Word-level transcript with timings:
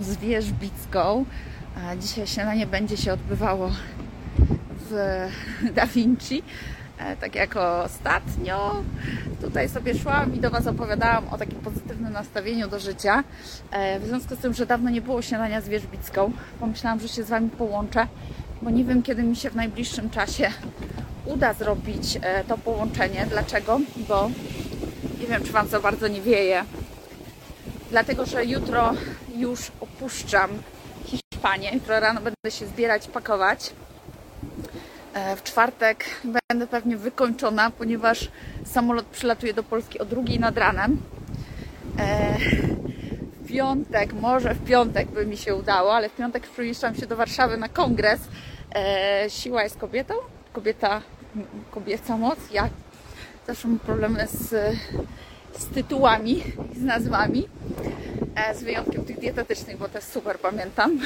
z 0.00 0.16
Wierzbicką. 0.16 1.24
Dzisiaj 2.00 2.26
śniadanie 2.26 2.66
będzie 2.66 2.96
się 2.96 3.12
odbywało 3.12 3.70
w 4.90 4.92
Da 5.74 5.86
Vinci. 5.86 6.42
E, 6.98 7.16
Tak 7.16 7.34
jak 7.34 7.56
ostatnio 7.56 8.82
tutaj 9.40 9.68
sobie 9.68 9.98
szłam 9.98 10.34
i 10.34 10.40
do 10.40 10.50
Was 10.50 10.66
opowiadałam 10.66 11.28
o 11.28 11.38
takim 11.38 11.58
pozytywnym 11.58 12.12
nastawieniu 12.12 12.68
do 12.68 12.78
życia. 12.78 13.24
E, 13.70 14.00
W 14.00 14.06
związku 14.06 14.34
z 14.36 14.38
tym, 14.38 14.54
że 14.54 14.66
dawno 14.66 14.90
nie 14.90 15.00
było 15.00 15.22
śniadania 15.22 15.60
z 15.60 15.68
Wierzbicką, 15.68 16.32
pomyślałam, 16.60 17.00
że 17.00 17.08
się 17.08 17.22
z 17.24 17.28
Wami 17.28 17.50
połączę, 17.50 18.06
bo 18.62 18.70
nie 18.70 18.84
wiem, 18.84 19.02
kiedy 19.02 19.22
mi 19.22 19.36
się 19.36 19.50
w 19.50 19.56
najbliższym 19.56 20.10
czasie 20.10 20.50
uda 21.26 21.52
zrobić 21.52 22.18
e, 22.22 22.44
to 22.44 22.58
połączenie. 22.58 23.26
Dlaczego? 23.30 23.80
Bo 24.08 24.30
nie 25.20 25.26
wiem, 25.26 25.44
czy 25.44 25.52
Wam 25.52 25.68
za 25.68 25.80
bardzo 25.80 26.08
nie 26.08 26.22
wieje. 26.22 26.64
Dlatego, 27.90 28.26
że 28.26 28.44
jutro 28.44 28.92
już 29.38 29.72
opuszczam 29.80 30.50
Hiszpanię. 31.04 31.70
Jutro 31.74 32.00
rano 32.00 32.20
będę 32.20 32.50
się 32.50 32.66
zbierać, 32.66 33.08
pakować. 33.08 33.70
E, 35.14 35.36
W 35.36 35.42
czwartek 35.42 36.04
będę 36.50 36.66
pewnie 36.66 36.96
wykończona, 36.96 37.70
ponieważ 37.70 38.28
samolot 38.66 39.06
przylatuje 39.06 39.54
do 39.54 39.62
Polski 39.62 39.98
o 39.98 40.04
drugiej 40.04 40.40
nad 40.40 40.58
ranem. 40.58 41.00
E, 41.98 42.38
W 43.42 43.48
piątek, 43.48 44.12
może 44.12 44.54
w 44.54 44.64
piątek 44.64 45.08
by 45.10 45.26
mi 45.26 45.36
się 45.36 45.54
udało, 45.54 45.94
ale 45.94 46.08
w 46.08 46.16
piątek 46.16 46.46
przyjeżdżam 46.48 46.94
się 46.94 47.06
do 47.06 47.16
Warszawy 47.16 47.56
na 47.56 47.68
kongres. 47.68 48.20
E, 48.74 49.24
Siła 49.30 49.62
jest 49.62 49.78
kobietą, 49.78 50.14
kobieta, 50.52 51.02
kobieca 51.70 52.16
moc. 52.16 52.38
Ja 52.52 52.68
zawsze 53.46 53.68
mam 53.68 53.78
problemy 53.78 54.26
z, 54.26 54.76
z 55.58 55.66
tytułami, 55.66 56.42
z 56.76 56.82
nazwami, 56.82 57.48
z 58.54 58.62
wyjątkiem 58.62 59.04
tych 59.04 59.18
dietetycznych, 59.20 59.76
bo 59.78 59.88
też 59.88 60.04
super 60.04 60.38
pamiętam. 60.38 61.00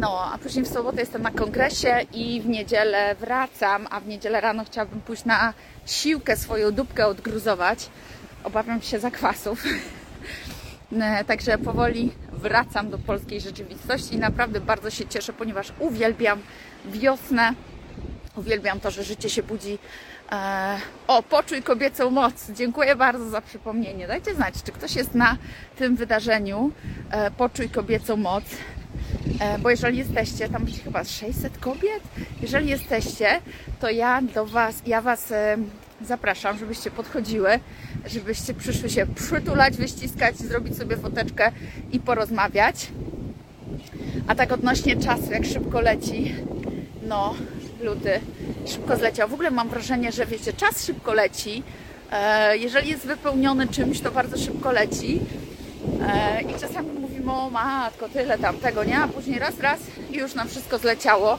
No, 0.00 0.30
a 0.34 0.38
później 0.38 0.64
w 0.64 0.68
sobotę 0.68 1.00
jestem 1.00 1.22
na 1.22 1.30
kongresie 1.30 2.00
i 2.12 2.40
w 2.40 2.46
niedzielę 2.48 3.14
wracam, 3.14 3.86
a 3.90 4.00
w 4.00 4.06
niedzielę 4.06 4.40
rano 4.40 4.64
chciałabym 4.64 5.00
pójść 5.00 5.24
na 5.24 5.54
siłkę 5.86 6.36
swoją 6.36 6.70
dupkę 6.72 7.06
odgruzować. 7.06 7.88
Obawiam 8.44 8.82
się 8.82 8.98
zakwasów. 8.98 9.64
E, 11.00 11.24
Także 11.24 11.58
powoli 11.58 12.12
wracam 12.32 12.90
do 12.90 12.98
polskiej 12.98 13.40
rzeczywistości 13.40 14.14
i 14.14 14.18
naprawdę 14.18 14.60
bardzo 14.60 14.90
się 14.90 15.06
cieszę, 15.06 15.32
ponieważ 15.32 15.72
uwielbiam 15.78 16.40
wiosnę. 16.84 17.52
Uwielbiam 18.36 18.80
to, 18.80 18.90
że 18.90 19.04
życie 19.04 19.30
się 19.30 19.42
budzi. 19.42 19.78
E, 20.32 20.78
o, 21.06 21.22
poczuj 21.22 21.62
kobiecą 21.62 22.10
moc. 22.10 22.50
Dziękuję 22.50 22.96
bardzo 22.96 23.30
za 23.30 23.40
przypomnienie. 23.40 24.06
Dajcie 24.06 24.34
znać, 24.34 24.54
czy 24.64 24.72
ktoś 24.72 24.96
jest 24.96 25.14
na 25.14 25.36
tym 25.76 25.96
wydarzeniu. 25.96 26.70
E, 27.10 27.30
poczuj 27.30 27.68
kobiecą 27.68 28.16
moc. 28.16 28.44
E, 29.40 29.58
bo 29.58 29.70
jeżeli 29.70 29.98
jesteście, 29.98 30.48
tam 30.48 30.64
będzie 30.64 30.82
chyba 30.82 31.04
600 31.04 31.58
kobiet. 31.58 32.02
Jeżeli 32.42 32.68
jesteście, 32.68 33.40
to 33.80 33.90
ja 33.90 34.22
do 34.22 34.46
Was, 34.46 34.82
ja 34.86 35.00
Was 35.02 35.32
zapraszam, 36.02 36.58
żebyście 36.58 36.90
podchodziły, 36.90 37.60
żebyście 38.06 38.54
przyszły 38.54 38.90
się 38.90 39.06
przytulać, 39.06 39.76
wyściskać, 39.76 40.36
zrobić 40.36 40.76
sobie 40.76 40.96
foteczkę 40.96 41.52
i 41.92 42.00
porozmawiać. 42.00 42.88
A 44.26 44.34
tak 44.34 44.52
odnośnie 44.52 44.96
czasu, 44.96 45.32
jak 45.32 45.44
szybko 45.44 45.80
leci, 45.80 46.34
no, 47.02 47.34
luty 47.82 48.20
szybko 48.66 48.96
zleciał. 48.96 49.28
W 49.28 49.34
ogóle 49.34 49.50
mam 49.50 49.68
wrażenie, 49.68 50.12
że 50.12 50.26
wiecie, 50.26 50.52
czas 50.52 50.84
szybko 50.84 51.14
leci. 51.14 51.62
E, 52.12 52.56
jeżeli 52.56 52.90
jest 52.90 53.06
wypełniony 53.06 53.68
czymś, 53.68 54.00
to 54.00 54.10
bardzo 54.10 54.38
szybko 54.38 54.72
leci. 54.72 55.20
E, 56.06 56.42
I 56.42 56.60
czasami 56.60 56.88
mówimy, 57.00 57.32
o 57.32 57.50
matko, 57.50 58.08
tyle 58.08 58.38
tam 58.38 58.56
tego, 58.56 58.84
nie? 58.84 58.98
A 58.98 59.08
później 59.08 59.38
raz, 59.38 59.60
raz 59.60 59.80
i 60.10 60.16
już 60.16 60.34
nam 60.34 60.48
wszystko 60.48 60.78
zleciało. 60.78 61.38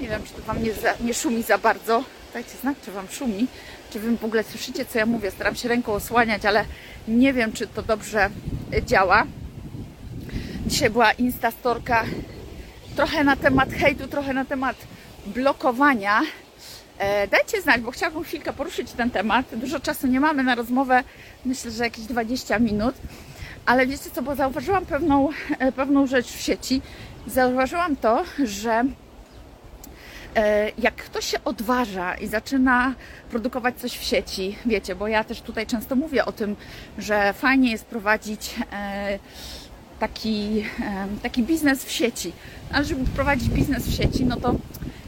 Nie 0.00 0.08
wiem, 0.08 0.22
czy 0.22 0.32
to 0.32 0.42
Wam 0.42 0.62
nie, 0.62 0.72
za, 0.72 0.94
nie 1.00 1.14
szumi 1.14 1.42
za 1.42 1.58
bardzo. 1.58 2.04
Dajcie 2.32 2.58
znak, 2.60 2.76
czy 2.84 2.92
Wam 2.92 3.08
szumi. 3.08 3.46
Czy 3.90 4.00
Wy 4.00 4.16
w 4.16 4.24
ogóle 4.24 4.42
słyszycie, 4.42 4.84
co 4.84 4.98
ja 4.98 5.06
mówię. 5.06 5.30
Staram 5.30 5.54
się 5.54 5.68
ręką 5.68 5.92
osłaniać, 5.92 6.44
ale 6.44 6.64
nie 7.08 7.32
wiem, 7.32 7.52
czy 7.52 7.66
to 7.66 7.82
dobrze 7.82 8.30
działa. 8.86 9.24
Dzisiaj 10.66 10.90
była 10.90 11.12
instastorka 11.12 12.04
trochę 12.96 13.24
na 13.24 13.36
temat 13.36 13.72
hejtu, 13.72 14.08
trochę 14.08 14.34
na 14.34 14.44
temat 14.44 14.76
blokowania. 15.26 16.20
E, 16.98 17.28
dajcie 17.28 17.62
znać, 17.62 17.80
bo 17.80 17.90
chciałabym 17.90 18.24
chwilkę 18.24 18.52
poruszyć 18.52 18.92
ten 18.92 19.10
temat. 19.10 19.46
Dużo 19.52 19.80
czasu 19.80 20.06
nie 20.06 20.20
mamy 20.20 20.42
na 20.42 20.54
rozmowę, 20.54 21.04
myślę, 21.44 21.70
że 21.70 21.84
jakieś 21.84 22.04
20 22.04 22.58
minut. 22.58 22.94
Ale 23.66 23.86
wiecie 23.86 24.10
co, 24.14 24.22
bo 24.22 24.34
zauważyłam 24.34 24.86
pewną, 24.86 25.28
e, 25.58 25.72
pewną 25.72 26.06
rzecz 26.06 26.26
w 26.26 26.40
sieci. 26.40 26.82
Zauważyłam 27.26 27.96
to, 27.96 28.24
że 28.44 28.84
e, 30.36 30.70
jak 30.78 30.94
ktoś 30.94 31.24
się 31.26 31.38
odważa 31.44 32.14
i 32.14 32.26
zaczyna 32.26 32.94
produkować 33.30 33.80
coś 33.80 33.92
w 33.92 34.02
sieci, 34.02 34.56
wiecie, 34.66 34.94
bo 34.94 35.08
ja 35.08 35.24
też 35.24 35.40
tutaj 35.40 35.66
często 35.66 35.96
mówię 35.96 36.24
o 36.24 36.32
tym, 36.32 36.56
że 36.98 37.32
fajnie 37.32 37.70
jest 37.70 37.84
prowadzić 37.84 38.54
taki, 40.00 40.64
taki 41.22 41.42
biznes 41.42 41.84
w 41.84 41.90
sieci. 41.90 42.32
Ale 42.72 42.84
żeby 42.84 43.04
prowadzić 43.04 43.48
biznes 43.48 43.86
w 43.86 43.94
sieci, 43.94 44.24
no 44.24 44.36
to 44.36 44.54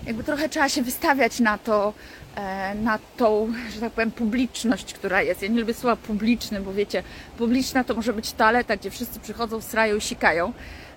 jakby 0.08 0.24
trochę 0.24 0.48
trzeba 0.48 0.68
się 0.68 0.82
wystawiać 0.82 1.40
na 1.40 1.58
to, 1.58 1.92
e, 2.36 2.74
na 2.74 2.98
tą, 3.16 3.52
że 3.74 3.80
tak 3.80 3.92
powiem, 3.92 4.10
publiczność, 4.10 4.94
która 4.94 5.22
jest. 5.22 5.42
Ja 5.42 5.48
nie 5.48 5.60
lubię 5.60 5.74
słowa 5.74 5.96
publiczny, 5.96 6.60
bo 6.60 6.72
wiecie, 6.72 7.02
publiczna 7.38 7.84
to 7.84 7.94
może 7.94 8.12
być 8.12 8.32
toaleta, 8.32 8.76
gdzie 8.76 8.90
wszyscy 8.90 9.20
przychodzą, 9.20 9.60
srają 9.60 9.96
i 9.96 10.00
sikają, 10.00 10.52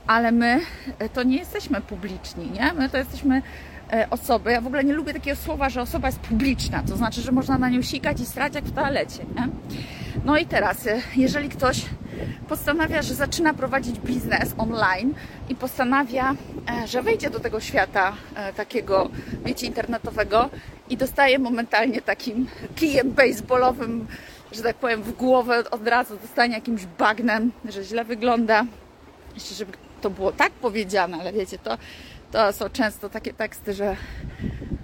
ale 0.08 0.32
my 0.32 0.60
e, 1.00 1.10
to 1.10 1.24
nie 1.24 1.38
jesteśmy 1.38 1.82
publiczni, 1.82 2.52
nie? 2.52 2.74
My 2.74 2.90
to 2.90 2.98
jesteśmy 2.98 3.42
osoby. 4.10 4.52
Ja 4.52 4.62
w 4.62 4.68
ogóle 4.68 4.84
nie 4.84 4.94
lubię 4.94 5.14
takiego 5.14 5.38
słowa, 5.38 5.70
że 5.70 5.82
osoba 5.82 6.08
jest 6.08 6.20
publiczna, 6.20 6.84
to 6.84 6.98
znaczy, 6.98 7.22
że 7.22 7.32
można 7.32 7.58
na 7.58 7.70
nią 7.70 7.82
sikać 7.82 8.20
i 8.20 8.26
srać 8.26 8.56
jak 8.56 8.66
w 8.66 8.72
toalecie, 8.72 9.26
nie? 9.36 9.50
No 10.26 10.38
i 10.38 10.46
teraz, 10.46 10.88
e, 10.88 11.02
jeżeli 11.16 11.50
ktoś 11.50 11.86
postanawia, 12.48 13.02
że 13.02 13.14
zaczyna 13.14 13.54
prowadzić 13.54 14.00
biznes 14.00 14.54
online 14.58 15.14
i 15.50 15.56
postanawia, 15.56 16.36
e, 16.84 16.88
że 16.88 17.02
wejdzie 17.02 17.30
do 17.30 17.40
tego 17.40 17.60
świata 17.60 18.14
e, 18.36 18.54
takiego, 18.54 19.10
wiecie, 19.46 19.68
internetowego 19.68 20.50
i 20.90 20.98
dostaje 20.98 21.40
momentalnie 21.40 22.02
takim 22.02 22.48
kijem 22.76 23.12
baseballowym, 23.12 24.08
że 24.52 24.64
tak 24.64 24.76
powiem, 24.76 25.04
w 25.04 25.12
głowę 25.12 25.64
od 25.72 25.88
razu 25.88 26.18
dostanie 26.22 26.56
jakimś 26.56 26.86
bagnem, 26.86 27.52
że 27.70 27.84
źle 27.84 28.06
wygląda. 28.06 28.66
Jeszcze, 29.36 29.56
żeby 29.56 29.72
to 30.02 30.10
było 30.10 30.32
tak 30.32 30.52
powiedziane, 30.52 31.18
ale 31.18 31.34
wiecie, 31.34 31.58
to, 31.58 31.78
to 32.32 32.54
są 32.54 32.70
często 32.70 33.10
takie 33.10 33.34
teksty, 33.34 33.74
że 33.74 33.96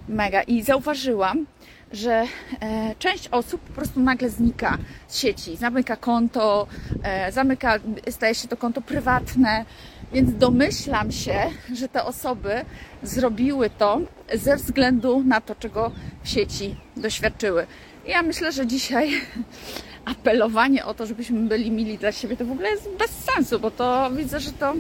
mega. 0.10 0.42
I 0.42 0.64
zauważyłam, 0.64 1.46
że 1.92 2.26
e, 2.62 2.96
część 3.00 3.28
osób 3.28 3.62
po 3.62 3.74
prostu 3.74 4.00
nagle 4.00 4.30
znika 4.30 4.78
z 5.08 5.18
sieci, 5.18 5.56
zamyka 5.56 5.96
konto, 5.96 6.68
e, 7.04 7.32
zamyka, 7.32 7.80
staje 8.10 8.36
się 8.36 8.48
to 8.48 8.58
konto 8.58 8.82
prywatne, 8.82 9.66
więc 10.14 10.38
domyślam 10.38 11.12
się, 11.12 11.40
że 11.74 11.90
te 11.90 12.04
osoby 12.04 12.66
zrobiły 13.04 13.70
to 13.70 14.02
ze 14.34 14.56
względu 14.56 15.24
na 15.24 15.42
to, 15.42 15.56
czego 15.56 15.92
w 16.24 16.30
sieci 16.30 16.76
doświadczyły. 16.98 17.68
I 18.06 18.10
ja 18.10 18.22
myślę, 18.22 18.52
że 18.52 18.68
dzisiaj 18.68 19.12
apelowanie 20.06 20.86
o 20.86 20.94
to, 20.94 21.06
żebyśmy 21.06 21.40
byli 21.40 21.72
mili 21.72 21.98
dla 21.98 22.12
siebie, 22.12 22.38
to 22.38 22.46
w 22.46 22.52
ogóle 22.52 22.70
jest 22.70 22.90
bez 23.00 23.12
sensu, 23.12 23.60
bo 23.60 23.72
to 23.72 24.12
widzę, 24.12 24.40
że 24.40 24.52
to, 24.52 24.74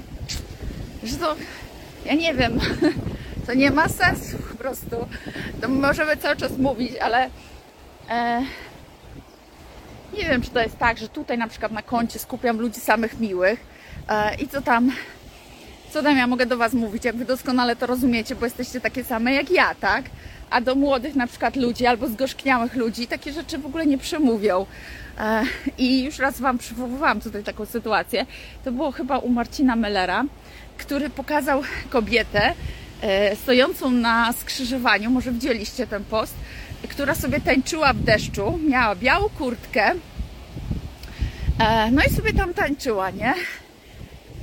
że 1.03 1.17
to, 1.17 1.35
ja 2.06 2.13
nie 2.13 2.34
wiem, 2.34 2.59
to 3.47 3.53
nie 3.53 3.72
ma 3.72 3.90
sensu 3.90 4.38
po 4.38 4.58
prostu. 4.58 4.96
To 5.62 5.69
możemy 5.69 6.18
cały 6.18 6.35
czas 6.35 6.58
mówić, 6.58 6.91
ale 7.02 7.30
e, 8.09 8.41
nie 10.13 10.24
wiem, 10.30 10.41
czy 10.41 10.50
to 10.50 10.59
jest 10.59 10.78
tak, 10.78 10.97
że 10.97 11.09
tutaj 11.09 11.38
na 11.38 11.47
przykład 11.47 11.72
na 11.72 11.81
koncie 11.81 12.19
skupiam 12.19 12.59
ludzi 12.59 12.80
samych 12.80 13.19
miłych 13.19 13.59
e, 14.09 14.35
i 14.35 14.47
co 14.47 14.62
tam, 14.62 14.91
tam 16.03 16.17
ja 16.17 16.28
mogę 16.28 16.46
do 16.46 16.58
Was 16.58 16.73
mówić, 16.73 17.05
jak 17.05 17.16
Wy 17.16 17.26
doskonale 17.26 17.76
to 17.76 17.85
rozumiecie, 17.85 18.35
bo 18.35 18.46
jesteście 18.46 18.82
takie 18.82 19.03
same 19.03 19.34
jak 19.34 19.52
ja, 19.52 19.76
tak? 19.76 20.05
A 20.49 20.61
do 20.61 20.76
młodych 20.76 21.16
na 21.16 21.28
przykład 21.28 21.55
ludzi 21.55 21.85
albo 21.85 22.08
zgorzkniałych 22.08 22.76
ludzi 22.76 23.08
takie 23.08 23.34
rzeczy 23.34 23.58
w 23.58 23.66
ogóle 23.66 23.85
nie 23.85 23.97
przemówią. 23.97 24.66
E, 25.20 25.44
I 25.78 26.03
już 26.03 26.20
raz 26.20 26.40
Wam 26.40 26.58
przywoływałam 26.58 27.22
tutaj 27.22 27.44
taką 27.44 27.66
sytuację. 27.66 28.26
To 28.64 28.72
było 28.72 28.91
chyba 28.91 29.17
u 29.17 29.29
Marcina 29.29 29.76
Mellera, 29.76 30.23
który 30.78 31.09
pokazał 31.09 31.61
kobietę 31.90 32.53
e, 33.02 33.35
stojącą 33.35 33.91
na 33.91 34.34
skrzyżowaniu, 34.34 35.09
może 35.09 35.32
widzieliście 35.32 35.88
ten 35.88 36.03
post, 36.03 36.34
która 36.90 37.16
sobie 37.16 37.41
tańczyła 37.41 37.93
w 37.93 38.00
deszczu, 38.00 38.59
miała 38.70 38.96
białą 38.96 39.29
kurtkę, 39.29 39.91
e, 41.59 41.91
no 41.91 42.02
i 42.03 42.09
sobie 42.09 42.34
tam 42.34 42.53
tańczyła, 42.53 43.09
nie? 43.09 43.34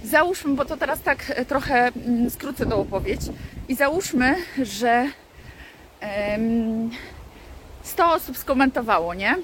Załóżmy, 0.04 0.54
bo 0.54 0.64
to 0.64 0.76
teraz 0.76 1.00
tak 1.00 1.24
e, 1.28 1.44
trochę 1.44 1.92
mm, 2.06 2.30
skrócę 2.30 2.66
tą 2.66 2.76
opowieść, 2.76 3.22
i 3.68 3.74
załóżmy, 3.74 4.36
że 4.62 5.08
em, 6.00 6.90
100 7.82 8.12
osób 8.12 8.38
skomentowało, 8.38 9.14
nie? 9.14 9.36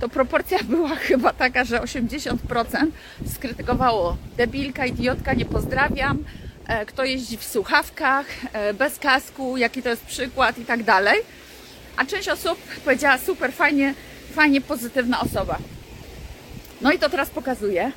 to 0.00 0.08
proporcja 0.08 0.58
była 0.74 0.96
chyba 0.96 1.32
taka, 1.32 1.64
że 1.64 1.80
80% 1.80 2.36
skrytykowało 3.34 4.16
debilka, 4.36 4.86
idiotka, 4.86 5.34
nie 5.34 5.44
pozdrawiam, 5.44 6.24
e, 6.66 6.86
kto 6.86 7.04
jeździ 7.04 7.36
w 7.36 7.44
słuchawkach, 7.44 8.26
e, 8.52 8.74
bez 8.74 8.98
kasku, 8.98 9.56
jaki 9.56 9.82
to 9.82 9.88
jest 9.88 10.04
przykład 10.04 10.58
i 10.58 10.64
tak 10.64 10.82
dalej. 10.82 11.18
A 11.96 12.04
część 12.04 12.28
osób 12.28 12.58
powiedziała 12.84 13.18
super, 13.18 13.52
fajnie, 13.52 13.94
fajnie 14.32 14.60
pozytywna 14.60 15.20
osoba. 15.20 15.58
No 16.80 16.92
i 16.92 16.98
to 16.98 17.08
teraz 17.08 17.30
pokazuje, 17.30 17.92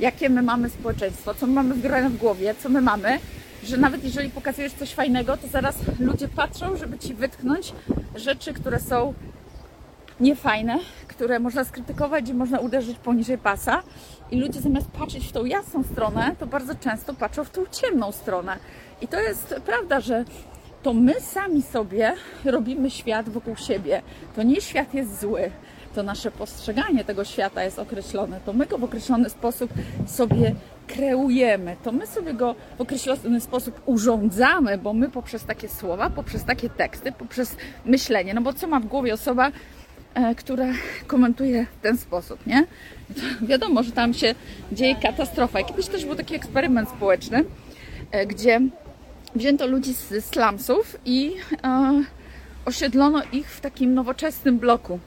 jakie 0.00 0.30
my 0.30 0.42
mamy 0.42 0.68
społeczeństwo, 0.68 1.34
co 1.34 1.46
my 1.46 1.52
mamy 1.52 1.74
wgrane 1.74 2.10
w 2.10 2.16
głowie, 2.16 2.54
co 2.62 2.68
my 2.68 2.80
mamy, 2.80 3.18
że 3.64 3.76
nawet 3.76 4.04
jeżeli 4.04 4.30
pokazujesz 4.30 4.72
coś 4.72 4.94
fajnego, 4.94 5.36
to 5.36 5.48
zaraz 5.48 5.76
ludzie 5.98 6.28
patrzą, 6.28 6.76
żeby 6.76 6.98
ci 6.98 7.14
wytknąć 7.14 7.72
rzeczy, 8.14 8.52
które 8.52 8.80
są 8.80 9.14
niefajne, 10.20 10.78
które 11.08 11.38
można 11.38 11.64
skrytykować 11.64 12.28
i 12.28 12.34
można 12.34 12.58
uderzyć 12.58 12.98
poniżej 12.98 13.38
pasa. 13.38 13.82
I 14.30 14.40
ludzie 14.40 14.60
zamiast 14.60 14.90
patrzeć 14.90 15.26
w 15.26 15.32
tą 15.32 15.44
jasną 15.44 15.82
stronę, 15.82 16.36
to 16.38 16.46
bardzo 16.46 16.74
często 16.74 17.14
patrzą 17.14 17.44
w 17.44 17.50
tą 17.50 17.62
ciemną 17.66 18.12
stronę. 18.12 18.56
I 19.00 19.08
to 19.08 19.20
jest 19.20 19.54
prawda, 19.66 20.00
że 20.00 20.24
to 20.82 20.94
my 20.94 21.20
sami 21.20 21.62
sobie 21.62 22.14
robimy 22.44 22.90
świat 22.90 23.28
wokół 23.28 23.56
siebie. 23.56 24.02
To 24.36 24.42
nie 24.42 24.60
świat 24.60 24.94
jest 24.94 25.20
zły, 25.20 25.50
to 25.94 26.02
nasze 26.02 26.30
postrzeganie 26.30 27.04
tego 27.04 27.24
świata 27.24 27.64
jest 27.64 27.78
określone. 27.78 28.40
To 28.46 28.52
my 28.52 28.66
go 28.66 28.78
w 28.78 28.84
określony 28.84 29.30
sposób 29.30 29.70
sobie 30.06 30.54
kreujemy, 30.86 31.76
to 31.82 31.92
my 31.92 32.06
sobie 32.06 32.34
go 32.34 32.54
w 32.78 32.80
określony 32.80 33.40
sposób 33.40 33.80
urządzamy, 33.86 34.78
bo 34.78 34.92
my 34.92 35.08
poprzez 35.08 35.44
takie 35.44 35.68
słowa, 35.68 36.10
poprzez 36.10 36.44
takie 36.44 36.70
teksty, 36.70 37.12
poprzez 37.12 37.56
myślenie, 37.84 38.34
no 38.34 38.40
bo 38.40 38.52
co 38.52 38.66
ma 38.66 38.80
w 38.80 38.86
głowie 38.86 39.14
osoba, 39.14 39.50
e, 40.14 40.34
która 40.34 40.66
komentuje 41.06 41.66
w 41.78 41.82
ten 41.82 41.98
sposób, 41.98 42.46
nie? 42.46 42.66
To 43.08 43.46
wiadomo, 43.46 43.82
że 43.82 43.92
tam 43.92 44.14
się 44.14 44.34
dzieje 44.72 44.96
katastrofa. 44.96 45.62
Kiedyś 45.62 45.86
też 45.86 46.04
był 46.04 46.14
taki 46.14 46.34
eksperyment 46.34 46.88
społeczny, 46.88 47.44
e, 48.10 48.26
gdzie 48.26 48.60
wzięto 49.34 49.66
ludzi 49.66 49.94
z 49.94 50.24
slumsów 50.24 50.96
i 51.04 51.32
e, 51.64 52.04
osiedlono 52.64 53.22
ich 53.32 53.50
w 53.50 53.60
takim 53.60 53.94
nowoczesnym 53.94 54.58
bloku. 54.58 54.98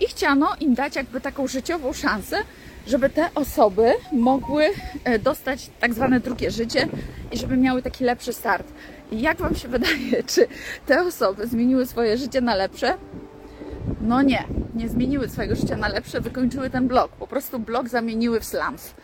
I 0.00 0.06
chciano 0.06 0.48
im 0.60 0.74
dać 0.74 0.96
jakby 0.96 1.20
taką 1.20 1.46
życiową 1.46 1.92
szansę, 1.92 2.36
żeby 2.86 3.10
te 3.10 3.28
osoby 3.34 3.92
mogły 4.12 4.64
e, 5.04 5.18
dostać 5.18 5.70
tak 5.80 5.94
zwane 5.94 6.20
drugie 6.20 6.50
życie 6.50 6.88
i 7.32 7.38
żeby 7.38 7.56
miały 7.56 7.82
taki 7.82 8.04
lepszy 8.04 8.32
start. 8.32 8.72
I 9.12 9.20
jak 9.20 9.38
Wam 9.38 9.54
się 9.54 9.68
wydaje, 9.78 10.22
czy 10.26 10.46
te 10.86 11.02
osoby 11.02 11.46
zmieniły 11.46 11.86
swoje 11.86 12.18
życie 12.18 12.40
na 12.40 12.54
lepsze? 12.54 12.94
No 14.00 14.22
nie, 14.22 14.44
nie 14.74 14.88
zmieniły 14.88 15.28
swojego 15.28 15.56
życia 15.56 15.76
na 15.76 15.88
lepsze, 15.88 16.20
wykończyły 16.20 16.70
ten 16.70 16.88
blok. 16.88 17.12
Po 17.12 17.26
prostu 17.26 17.58
blok 17.58 17.88
zamieniły 17.88 18.40
w 18.40 18.44
slums. 18.44 18.94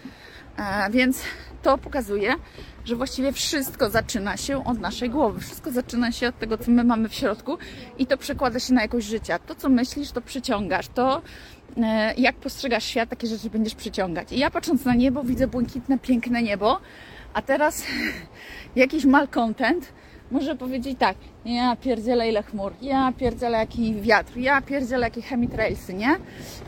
E, 0.58 0.90
więc 0.90 1.22
to 1.62 1.78
pokazuje, 1.78 2.34
że 2.84 2.96
właściwie 2.96 3.32
wszystko 3.32 3.90
zaczyna 3.90 4.36
się 4.36 4.64
od 4.64 4.80
naszej 4.80 5.10
głowy. 5.10 5.40
Wszystko 5.40 5.70
zaczyna 5.70 6.12
się 6.12 6.28
od 6.28 6.38
tego, 6.38 6.58
co 6.58 6.70
my 6.70 6.84
mamy 6.84 7.08
w 7.08 7.14
środku 7.14 7.58
i 7.98 8.06
to 8.06 8.16
przekłada 8.16 8.60
się 8.60 8.74
na 8.74 8.82
jakość 8.82 9.06
życia. 9.06 9.38
To, 9.38 9.54
co 9.54 9.68
myślisz, 9.68 10.10
to 10.10 10.20
przyciągasz. 10.20 10.88
To, 10.88 11.22
e, 11.76 12.14
jak 12.14 12.36
postrzegasz 12.36 12.84
świat, 12.84 13.08
takie 13.08 13.26
rzeczy 13.26 13.50
będziesz 13.50 13.74
przyciągać. 13.74 14.32
I 14.32 14.38
ja 14.38 14.50
patrząc 14.50 14.84
na 14.84 14.94
niebo, 14.94 15.22
widzę 15.22 15.46
błękitne, 15.46 15.98
piękne 15.98 16.42
niebo, 16.42 16.80
a 17.34 17.42
teraz 17.42 17.82
jakiś 18.76 19.04
malcontent 19.04 19.92
może 20.30 20.56
powiedzieć 20.56 20.98
tak, 20.98 21.16
ja 21.44 21.76
pierdzielę 21.76 22.28
ile 22.28 22.42
chmur, 22.42 22.72
ja 22.82 23.12
pierdzielę 23.18 23.58
jaki 23.58 23.94
wiatr, 23.94 24.36
ja 24.36 24.60
pierdzielę 24.60 25.06
jakie 25.06 25.22
chemitrailsy, 25.22 25.94
nie? 25.94 26.16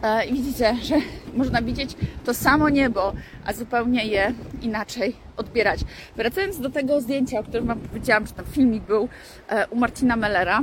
E, 0.02 0.26
I 0.26 0.32
widzicie, 0.32 0.76
że 0.82 0.94
można 1.40 1.62
widzieć 1.62 1.90
to 2.24 2.34
samo 2.34 2.68
niebo, 2.68 3.12
a 3.46 3.52
zupełnie 3.52 4.06
je 4.06 4.32
inaczej 4.62 5.16
odbierać. 5.36 5.80
Wracając 6.16 6.60
do 6.60 6.70
tego 6.70 7.00
zdjęcia, 7.00 7.40
o 7.40 7.42
którym 7.42 7.66
Wam 7.66 7.80
powiedziałam, 7.80 8.26
że 8.26 8.32
tam 8.32 8.44
filmik 8.44 8.82
był 8.82 9.08
e, 9.48 9.68
u 9.68 9.76
Marcina 9.76 10.16
Mellera, 10.16 10.62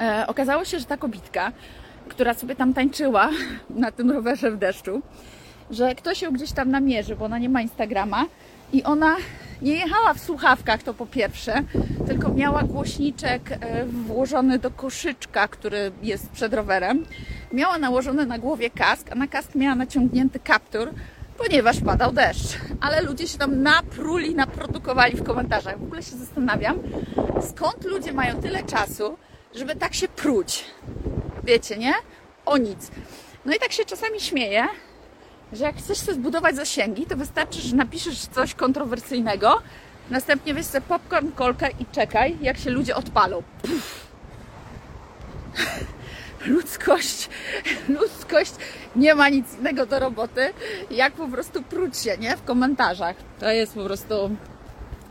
e, 0.00 0.24
okazało 0.26 0.64
się, 0.64 0.78
że 0.78 0.84
ta 0.84 0.96
kobitka, 0.96 1.52
która 2.08 2.34
sobie 2.34 2.56
tam 2.56 2.74
tańczyła 2.74 3.30
na 3.70 3.92
tym 3.92 4.10
rowerze 4.10 4.50
w 4.50 4.58
deszczu, 4.58 5.02
że 5.70 5.94
ktoś 5.94 6.22
ją 6.22 6.30
gdzieś 6.30 6.52
tam 6.52 6.70
namierzy, 6.70 7.16
bo 7.16 7.24
ona 7.24 7.38
nie 7.38 7.48
ma 7.48 7.62
Instagrama 7.62 8.24
i 8.72 8.82
ona 8.84 9.16
nie 9.62 9.72
jechała 9.72 10.14
w 10.14 10.20
słuchawkach, 10.20 10.82
to 10.82 10.94
po 10.94 11.06
pierwsze, 11.06 11.62
tylko 12.06 12.28
miała 12.28 12.62
głośniczek 12.62 13.52
e, 13.52 13.86
włożony 13.86 14.58
do 14.58 14.70
koszyczka, 14.70 15.48
który 15.48 15.92
jest 16.02 16.30
przed 16.30 16.54
rowerem. 16.54 17.04
Miała 17.52 17.78
nałożony 17.78 18.26
na 18.26 18.38
głowie 18.38 18.70
kask, 18.70 19.12
a 19.12 19.14
na 19.14 19.26
kask 19.26 19.54
miała 19.54 19.74
naciągnięty 19.74 20.38
kaptur, 20.38 20.90
ponieważ 21.38 21.80
padał 21.80 22.12
deszcz. 22.12 22.58
Ale 22.80 23.02
ludzie 23.02 23.28
się 23.28 23.38
tam 23.38 23.62
napruli, 23.62 24.34
naprodukowali 24.34 25.16
w 25.16 25.22
komentarzach. 25.22 25.78
W 25.78 25.82
ogóle 25.82 26.02
się 26.02 26.16
zastanawiam, 26.16 26.78
skąd 27.48 27.84
ludzie 27.84 28.12
mają 28.12 28.40
tyle 28.40 28.62
czasu, 28.62 29.16
żeby 29.54 29.76
tak 29.76 29.94
się 29.94 30.08
pruć. 30.08 30.64
Wiecie, 31.44 31.76
nie? 31.76 31.92
O 32.46 32.56
nic. 32.56 32.90
No 33.44 33.54
i 33.54 33.58
tak 33.58 33.72
się 33.72 33.84
czasami 33.84 34.20
śmieję, 34.20 34.68
że 35.52 35.64
jak 35.64 35.76
chcesz 35.76 35.98
sobie 35.98 36.14
zbudować 36.14 36.56
zasięgi, 36.56 37.06
to 37.06 37.16
wystarczy, 37.16 37.60
że 37.60 37.76
napiszesz 37.76 38.18
coś 38.18 38.54
kontrowersyjnego, 38.54 39.62
następnie 40.10 40.54
weź 40.54 40.66
sobie 40.66 40.86
popcorn, 40.88 41.32
kolkę 41.32 41.68
i 41.80 41.86
czekaj, 41.92 42.36
jak 42.40 42.58
się 42.58 42.70
ludzie 42.70 42.96
odpalą. 42.96 43.42
Ludzkość, 46.46 47.28
ludzkość 47.88 48.52
nie 48.96 49.14
ma 49.14 49.28
nic 49.28 49.58
innego 49.58 49.86
do 49.86 49.98
roboty, 49.98 50.52
jak 50.90 51.12
po 51.12 51.28
prostu 51.28 51.62
pruć 51.62 51.98
się, 51.98 52.18
nie? 52.18 52.36
W 52.36 52.44
komentarzach. 52.44 53.16
To 53.40 53.50
jest 53.50 53.74
po 53.74 53.84
prostu 53.84 54.14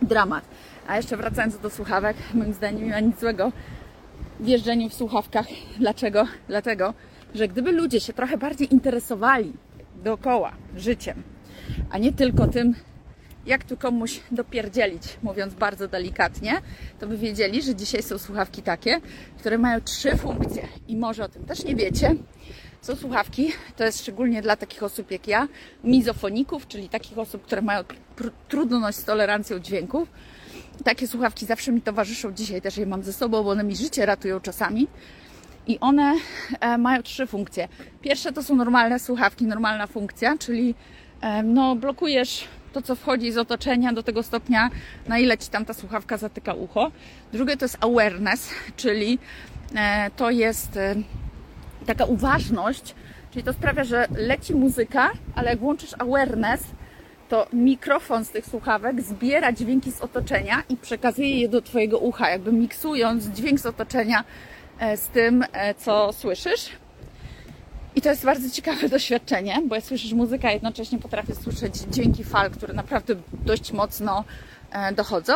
dramat. 0.01 0.43
A 0.87 0.97
jeszcze 0.97 1.17
wracając 1.17 1.59
do 1.59 1.69
słuchawek, 1.69 2.17
moim 2.33 2.53
zdaniem 2.53 2.85
nie 2.85 2.91
ma 2.91 2.99
nic 2.99 3.19
złego 3.19 3.51
w 4.39 4.47
jeżdżeniu 4.47 4.89
w 4.89 4.93
słuchawkach. 4.93 5.45
Dlaczego? 5.79 6.27
Dlatego, 6.47 6.93
że 7.35 7.47
gdyby 7.47 7.71
ludzie 7.71 7.99
się 7.99 8.13
trochę 8.13 8.37
bardziej 8.37 8.73
interesowali 8.73 9.53
dookoła 10.03 10.51
życiem, 10.75 11.23
a 11.89 11.97
nie 11.97 12.13
tylko 12.13 12.47
tym, 12.47 12.75
jak 13.45 13.63
tu 13.63 13.77
komuś 13.77 14.19
dopierdzielić, 14.31 15.03
mówiąc 15.23 15.53
bardzo 15.53 15.87
delikatnie, 15.87 16.61
to 16.99 17.07
by 17.07 17.17
wiedzieli, 17.17 17.61
że 17.61 17.75
dzisiaj 17.75 18.03
są 18.03 18.17
słuchawki 18.17 18.61
takie, 18.61 19.01
które 19.39 19.57
mają 19.57 19.81
trzy 19.81 20.17
funkcje 20.17 20.67
i 20.87 20.97
może 20.97 21.23
o 21.23 21.29
tym 21.29 21.45
też 21.45 21.63
nie 21.63 21.75
wiecie. 21.75 22.15
Są 22.81 22.95
słuchawki, 22.95 23.51
to 23.77 23.83
jest 23.83 23.99
szczególnie 24.01 24.41
dla 24.41 24.55
takich 24.55 24.83
osób 24.83 25.11
jak 25.11 25.27
ja, 25.27 25.47
mizofoników, 25.83 26.67
czyli 26.67 26.89
takich 26.89 27.17
osób, 27.17 27.43
które 27.43 27.61
mają 27.61 27.83
trudność 28.47 28.97
z 28.97 29.03
tolerancją 29.03 29.59
dźwięków. 29.59 30.09
Takie 30.83 31.07
słuchawki 31.07 31.45
zawsze 31.45 31.71
mi 31.71 31.81
towarzyszą, 31.81 32.31
dzisiaj 32.33 32.61
też 32.61 32.77
je 32.77 32.85
mam 32.85 33.03
ze 33.03 33.13
sobą, 33.13 33.43
bo 33.43 33.49
one 33.49 33.63
mi 33.63 33.75
życie 33.75 34.05
ratują 34.05 34.39
czasami. 34.39 34.87
I 35.69 35.79
one 35.79 36.15
e, 36.59 36.77
mają 36.77 37.03
trzy 37.03 37.27
funkcje. 37.27 37.67
Pierwsze 38.01 38.31
to 38.31 38.43
są 38.43 38.55
normalne 38.55 38.99
słuchawki, 38.99 39.45
normalna 39.45 39.87
funkcja, 39.87 40.37
czyli 40.37 40.75
e, 41.21 41.43
no, 41.43 41.75
blokujesz 41.75 42.47
to, 42.73 42.81
co 42.81 42.95
wchodzi 42.95 43.31
z 43.31 43.37
otoczenia 43.37 43.93
do 43.93 44.03
tego 44.03 44.23
stopnia, 44.23 44.69
na 45.07 45.19
ile 45.19 45.37
ci 45.37 45.49
tam 45.49 45.65
ta 45.65 45.73
słuchawka 45.73 46.17
zatyka 46.17 46.53
ucho. 46.53 46.91
Drugie 47.31 47.57
to 47.57 47.65
jest 47.65 47.77
awareness, 47.81 48.49
czyli 48.75 49.19
e, 49.75 50.11
to 50.15 50.29
jest 50.29 50.79
taka 51.85 52.05
uważność, 52.05 52.95
czyli 53.31 53.43
to 53.43 53.53
sprawia, 53.53 53.83
że 53.83 54.07
leci 54.17 54.55
muzyka, 54.55 55.11
ale 55.35 55.49
jak 55.49 55.59
włączysz 55.59 55.93
awareness, 55.99 56.63
to 57.29 57.47
mikrofon 57.53 58.25
z 58.25 58.29
tych 58.29 58.45
słuchawek 58.45 59.01
zbiera 59.01 59.53
dźwięki 59.53 59.91
z 59.91 60.01
otoczenia 60.01 60.63
i 60.69 60.77
przekazuje 60.77 61.39
je 61.39 61.49
do 61.49 61.61
Twojego 61.61 61.99
ucha, 61.99 62.29
jakby 62.29 62.51
miksując 62.51 63.25
dźwięk 63.25 63.59
z 63.59 63.65
otoczenia 63.65 64.23
z 64.97 65.07
tym, 65.07 65.45
e, 65.53 65.73
co 65.73 66.13
słyszysz. 66.13 66.69
I 67.95 68.01
to 68.01 68.09
jest 68.09 68.25
bardzo 68.25 68.49
ciekawe 68.49 68.89
doświadczenie, 68.97 69.61
bo 69.67 69.75
jak 69.75 69.83
słyszysz 69.83 70.13
muzykę, 70.13 70.47
a 70.47 70.51
jednocześnie 70.51 70.99
potrafię 70.99 71.35
słyszeć 71.35 71.75
dźwięki 71.75 72.23
fal, 72.23 72.51
które 72.51 72.73
naprawdę 72.73 73.15
dość 73.45 73.71
mocno 73.71 74.23
e, 74.71 74.93
dochodzą. 74.93 75.33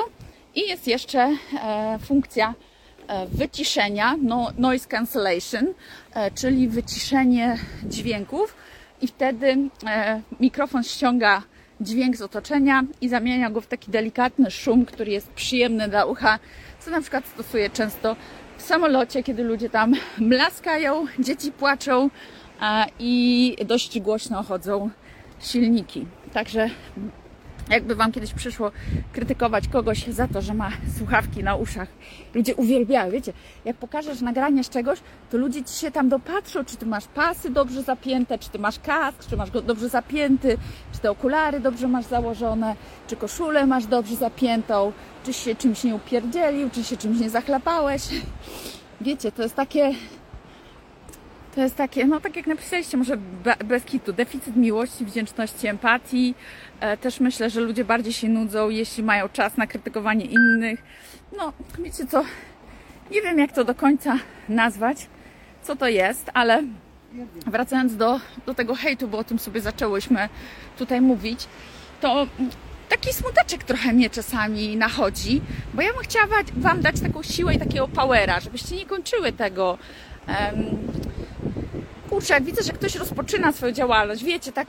I 0.56 0.62
jest 0.62 0.88
jeszcze 0.88 1.38
funkcja 2.06 2.54
wyciszenia, 3.28 4.16
no, 4.22 4.52
noise 4.58 4.88
cancellation, 4.88 5.74
czyli 6.36 6.68
wyciszenie 6.68 7.58
dźwięków 7.84 8.56
i 9.02 9.08
wtedy 9.08 9.58
mikrofon 10.40 10.84
ściąga 10.84 11.44
dźwięk 11.82 12.18
z 12.18 12.22
otoczenia 12.22 12.84
i 13.02 13.10
zamienia 13.10 13.50
go 13.50 13.62
w 13.62 13.68
taki 13.68 13.92
delikatny 13.92 14.52
szum, 14.52 14.86
który 14.86 15.12
jest 15.12 15.32
przyjemny 15.32 15.88
dla 15.88 16.06
ucha, 16.06 16.40
co 16.80 16.92
na 16.92 17.02
przykład 17.02 17.28
stosuję 17.28 17.70
często 17.70 18.16
w 18.64 18.66
samolocie, 18.66 19.24
kiedy 19.24 19.44
ludzie 19.44 19.70
tam 19.70 19.94
mlaskają, 20.18 21.06
dzieci 21.20 21.52
płaczą 21.52 22.10
i 23.00 23.56
dość 23.66 24.00
głośno 24.00 24.44
chodzą 24.44 24.90
silniki. 25.40 26.06
Także 26.34 26.70
Jakby 27.70 27.96
Wam 27.96 28.12
kiedyś 28.12 28.34
przyszło 28.34 28.72
krytykować 29.12 29.68
kogoś 29.68 30.08
za 30.08 30.28
to, 30.28 30.42
że 30.42 30.54
ma 30.54 30.70
słuchawki 30.98 31.44
na 31.44 31.56
uszach. 31.56 31.88
Ludzie 32.34 32.56
uwielbiają, 32.56 33.12
wiecie, 33.12 33.34
jak 33.66 33.78
pokażesz 33.78 34.22
nagranie 34.22 34.64
z 34.64 34.70
czegoś, 34.70 35.00
to 35.32 35.38
ludzie 35.38 35.64
Ci 35.64 35.74
się 35.80 35.92
tam 35.92 36.10
dopatrzą, 36.10 36.66
czy 36.66 36.78
Ty 36.78 36.86
masz 36.86 37.08
pasy 37.08 37.50
dobrze 37.50 37.84
zapięte, 37.84 38.40
czy 38.40 38.50
Ty 38.50 38.60
masz 38.60 38.80
kask, 38.80 39.30
czy 39.30 39.38
masz 39.38 39.52
go 39.52 39.62
dobrze 39.62 39.90
zapięty, 39.90 40.58
czy 40.94 41.00
te 41.00 41.12
okulary 41.12 41.60
dobrze 41.60 41.88
masz 41.88 42.06
założone, 42.06 42.76
czy 43.08 43.16
koszulę 43.16 43.66
masz 43.66 43.86
dobrze 43.86 44.16
zapiętą, 44.16 44.92
czy 45.26 45.34
się 45.34 45.56
czymś 45.56 45.84
nie 45.84 45.96
upierdzielił, 45.96 46.70
czy 46.70 46.84
się 46.84 46.98
czymś 46.98 47.20
nie 47.20 47.30
zachlapałeś. 47.30 48.04
Wiecie, 49.02 49.32
to 49.32 49.44
jest 49.44 49.56
takie 49.56 49.92
to 51.56 51.62
jest 51.62 51.76
takie, 51.76 52.06
no 52.06 52.20
tak 52.20 52.36
jak 52.36 52.48
napisaliście, 52.48 52.98
może 52.98 53.18
bez 53.66 53.84
kitu, 53.84 54.14
deficyt 54.14 54.56
miłości, 54.56 55.06
wdzięczności, 55.06 55.68
empatii. 55.68 56.36
E, 56.80 56.98
też 56.98 57.20
myślę, 57.20 57.50
że 57.50 57.62
ludzie 57.62 57.86
bardziej 57.86 58.14
się 58.14 58.30
nudzą, 58.30 58.70
jeśli 58.70 59.04
mają 59.04 59.30
czas 59.30 59.58
na 59.58 59.68
krytykowanie 59.68 60.26
innych. 60.26 60.84
No, 61.38 61.54
wiecie 61.80 62.08
co, 62.08 62.24
nie 63.12 63.22
wiem 63.22 63.40
jak 63.40 63.52
to 63.52 63.64
do 63.64 63.76
końca 63.76 64.18
nazwać, 64.50 65.08
co 65.64 65.76
to 65.76 65.88
jest, 65.88 66.32
ale 66.34 66.64
wracając 67.48 67.98
do, 67.98 68.20
do 68.46 68.54
tego 68.54 68.76
hejtu, 68.76 69.08
bo 69.08 69.18
o 69.18 69.24
tym 69.24 69.40
sobie 69.40 69.62
zaczęłyśmy 69.62 70.30
tutaj 70.78 71.02
mówić, 71.02 71.48
to 72.02 72.28
taki 72.90 73.14
smuteczek 73.14 73.64
trochę 73.64 73.94
mnie 73.94 74.10
czasami 74.10 74.78
nachodzi, 74.78 75.42
bo 75.74 75.82
ja 75.82 75.94
bym 75.94 76.04
chciała 76.04 76.28
Wam 76.56 76.82
dać 76.82 77.00
taką 77.00 77.24
siłę 77.24 77.54
i 77.54 77.60
takiego 77.60 77.88
powera, 77.88 78.40
żebyście 78.40 78.76
nie 78.76 78.86
kończyły 78.86 79.32
tego 79.32 79.78
kurczę, 82.10 82.34
jak 82.34 82.44
widzę, 82.44 82.64
że 82.64 82.74
ktoś 82.74 82.96
rozpoczyna 82.96 83.52
swoją 83.52 83.72
działalność, 83.72 84.24
wiecie, 84.24 84.52
tak, 84.52 84.68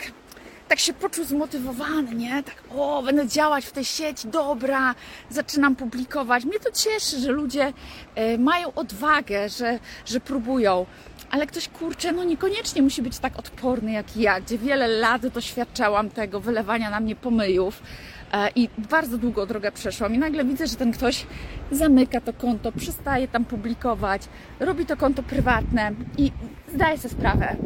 tak 0.68 0.78
się 0.78 0.92
poczuł 0.92 1.24
zmotywowany, 1.24 2.14
nie? 2.14 2.42
Tak, 2.42 2.54
o, 2.76 3.02
będę 3.02 3.28
działać 3.28 3.64
w 3.64 3.72
tej 3.72 3.84
sieci, 3.84 4.28
dobra, 4.28 4.94
zaczynam 5.30 5.76
publikować. 5.76 6.44
Mnie 6.44 6.60
to 6.60 6.70
cieszy, 6.72 7.20
że 7.20 7.30
ludzie 7.32 7.72
y, 8.18 8.38
mają 8.38 8.74
odwagę, 8.74 9.48
że, 9.48 9.78
że 10.06 10.20
próbują. 10.20 10.86
Ale 11.30 11.46
ktoś, 11.46 11.68
kurczę, 11.68 12.12
no 12.12 12.24
niekoniecznie 12.24 12.82
musi 12.82 13.02
być 13.02 13.18
tak 13.18 13.38
odporny 13.38 13.92
jak 13.92 14.16
ja, 14.16 14.40
gdzie 14.40 14.58
wiele 14.58 14.88
lat 14.88 15.26
doświadczałam 15.26 16.10
tego 16.10 16.40
wylewania 16.40 16.90
na 16.90 17.00
mnie 17.00 17.16
pomyjów 17.16 17.82
e, 17.82 17.84
i 18.56 18.68
bardzo 18.90 19.18
długą 19.18 19.46
drogę 19.46 19.72
przeszłam 19.72 20.14
i 20.14 20.18
nagle 20.18 20.44
widzę, 20.44 20.66
że 20.66 20.76
ten 20.76 20.92
ktoś 20.92 21.26
zamyka 21.70 22.20
to 22.20 22.32
konto, 22.32 22.72
przestaje 22.72 23.28
tam 23.28 23.44
publikować, 23.44 24.22
robi 24.60 24.86
to 24.86 24.96
konto 24.96 25.22
prywatne 25.22 25.92
i 26.18 26.32
zdaję 26.74 26.98
sobie 26.98 27.14
sprawę, 27.14 27.56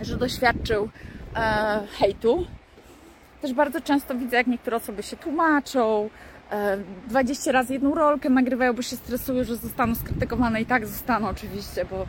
że 0.00 0.16
doświadczył 0.16 0.88
e, 1.36 1.80
hejtu. 1.98 2.46
Też 3.42 3.52
bardzo 3.52 3.80
często 3.80 4.14
widzę, 4.14 4.36
jak 4.36 4.46
niektóre 4.46 4.76
osoby 4.76 5.02
się 5.02 5.16
tłumaczą, 5.16 6.10
e, 6.50 6.78
20 7.08 7.52
razy 7.52 7.72
jedną 7.72 7.94
rolkę 7.94 8.30
nagrywają, 8.30 8.72
bo 8.72 8.82
się 8.82 8.96
stresują, 8.96 9.44
że 9.44 9.56
zostaną 9.56 9.94
skrytykowane 9.94 10.60
i 10.60 10.66
tak 10.66 10.86
zostaną 10.86 11.28
oczywiście, 11.28 11.84
bo 11.84 12.06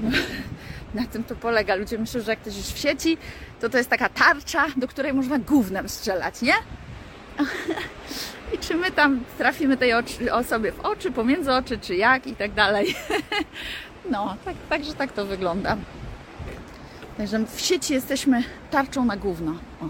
na 1.00 1.06
tym 1.06 1.24
to 1.24 1.36
polega. 1.36 1.74
Ludzie 1.74 1.98
myślą, 1.98 2.20
że 2.20 2.32
jak 2.32 2.40
ktoś 2.40 2.56
jest 2.56 2.72
w 2.72 2.78
sieci, 2.78 3.18
to 3.60 3.68
to 3.68 3.78
jest 3.78 3.90
taka 3.90 4.08
tarcza, 4.08 4.66
do 4.76 4.88
której 4.88 5.14
można 5.14 5.38
gównem 5.38 5.88
strzelać, 5.88 6.42
nie? 6.42 6.54
I 8.54 8.58
czy 8.58 8.74
my 8.74 8.90
tam 8.90 9.20
trafimy 9.38 9.76
tej 9.76 9.92
osobie 10.32 10.72
w 10.72 10.80
oczy, 10.80 11.12
pomiędzy 11.12 11.52
oczy, 11.52 11.78
czy 11.78 11.94
jak 11.96 12.26
i 12.26 12.36
tak 12.36 12.52
dalej. 12.52 12.94
No, 14.10 14.36
tak, 14.44 14.54
także 14.68 14.94
tak 14.94 15.12
to 15.12 15.26
wygląda. 15.26 15.76
Także 17.16 17.46
w 17.46 17.60
sieci 17.60 17.94
jesteśmy 17.94 18.42
tarczą 18.70 19.04
na 19.04 19.16
gówno. 19.16 19.52
O. 19.80 19.88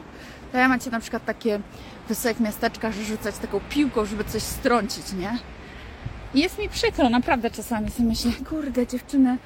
Ja 0.58 0.68
macie 0.68 0.90
na 0.90 1.00
przykład 1.00 1.24
takie 1.24 1.60
w 2.08 2.40
miasteczkach, 2.40 2.92
że 2.92 3.04
rzucać 3.04 3.38
taką 3.38 3.60
piłką, 3.70 4.04
żeby 4.04 4.24
coś 4.24 4.42
strącić, 4.42 5.12
nie? 5.12 5.38
I 6.34 6.40
jest 6.40 6.58
mi 6.58 6.68
przykro, 6.68 7.08
naprawdę 7.08 7.50
czasami 7.50 7.90
sobie 7.90 8.08
myślę, 8.08 8.30
kurde 8.48 8.86
dziewczyny, 8.86 9.36